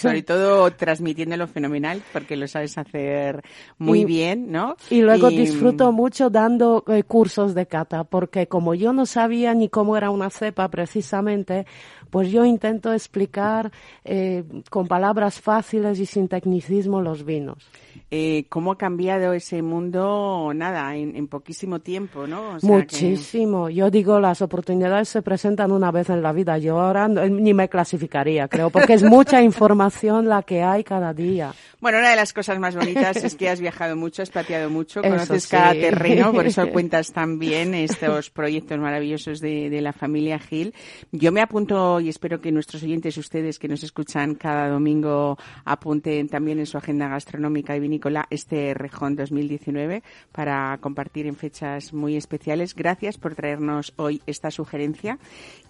[0.00, 3.42] sobre todo transmitiéndolo fenomenal, porque lo sabes hacer
[3.78, 4.76] muy Y- bien, ¿no?
[4.90, 9.54] Y luego Y- disfruto mucho dando eh, cursos de cata, porque como yo no sabía
[9.54, 11.66] ni cómo era una cepa precisamente,
[12.12, 13.72] pues yo intento explicar
[14.04, 17.66] eh, con palabras fáciles y sin tecnicismo los vinos.
[18.14, 22.56] eh, cómo ha cambiado ese mundo, nada, en, en poquísimo tiempo, ¿no?
[22.56, 23.70] O sea que- Muchísimo.
[23.70, 26.58] Yo digo, las oportunidades se presentan una vez en la vida.
[26.58, 31.14] Yo ahora no- ni me clasificaría, creo, porque es mucha información la que hay cada
[31.14, 31.54] día.
[31.80, 35.00] Bueno, una de las cosas más bonitas es que has viajado mucho, has pateado mucho,
[35.00, 35.50] Eso conoces sí.
[35.50, 40.74] cada terreno, por eso cuentas tan bien estos proyectos maravillosos de, de la familia Gil.
[41.12, 46.28] Yo me apunto y espero que nuestros oyentes, ustedes que nos escuchan cada domingo, apunten
[46.28, 52.16] también en su agenda gastronómica y vinícola este Rejón 2019 para compartir en fechas muy
[52.16, 52.74] especiales.
[52.74, 55.18] Gracias por traernos hoy esta sugerencia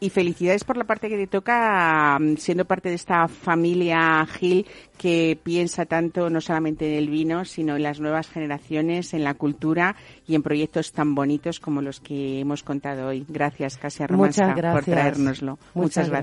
[0.00, 4.66] y felicidades por la parte que te toca mm, siendo parte de esta familia Gil
[4.98, 9.34] que piensa tanto no solamente en el vino, sino en las nuevas generaciones, en la
[9.34, 13.26] cultura y en proyectos tan bonitos como los que hemos contado hoy.
[13.28, 15.58] Gracias, Casia Muchas por traérnoslo.
[15.74, 16.21] Muchas, Muchas gracias.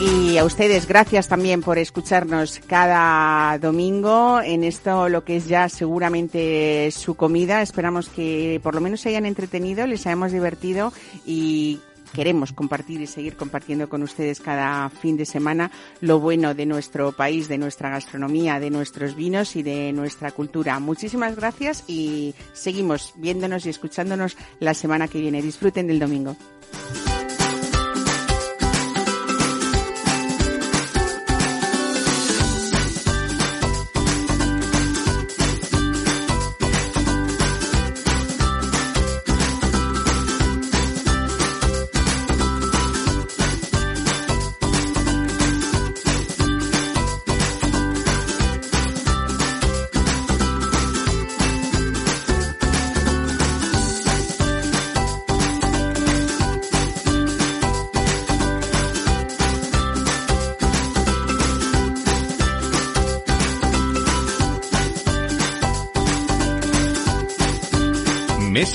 [0.00, 5.68] Y a ustedes, gracias también por escucharnos cada domingo en esto, lo que es ya
[5.68, 7.62] seguramente su comida.
[7.62, 10.92] Esperamos que por lo menos se hayan entretenido, les hayamos divertido
[11.24, 11.80] y
[12.14, 17.12] queremos compartir y seguir compartiendo con ustedes cada fin de semana lo bueno de nuestro
[17.12, 20.78] país, de nuestra gastronomía, de nuestros vinos y de nuestra cultura.
[20.78, 25.42] Muchísimas gracias y seguimos viéndonos y escuchándonos la semana que viene.
[25.42, 26.36] Disfruten del domingo.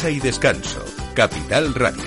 [0.10, 0.84] Y descanso.
[1.14, 2.03] Capital Radio.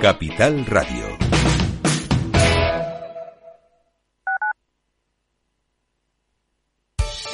[0.00, 1.18] Capital Radio.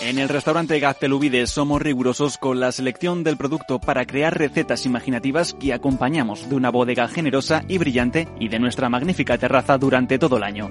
[0.01, 5.53] En el restaurante Gaztelubides somos rigurosos con la selección del producto para crear recetas imaginativas
[5.53, 10.38] que acompañamos de una bodega generosa y brillante y de nuestra magnífica terraza durante todo
[10.38, 10.70] el año.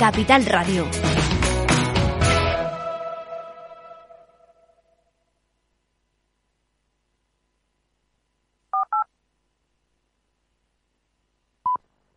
[0.00, 1.01] Capital Radio.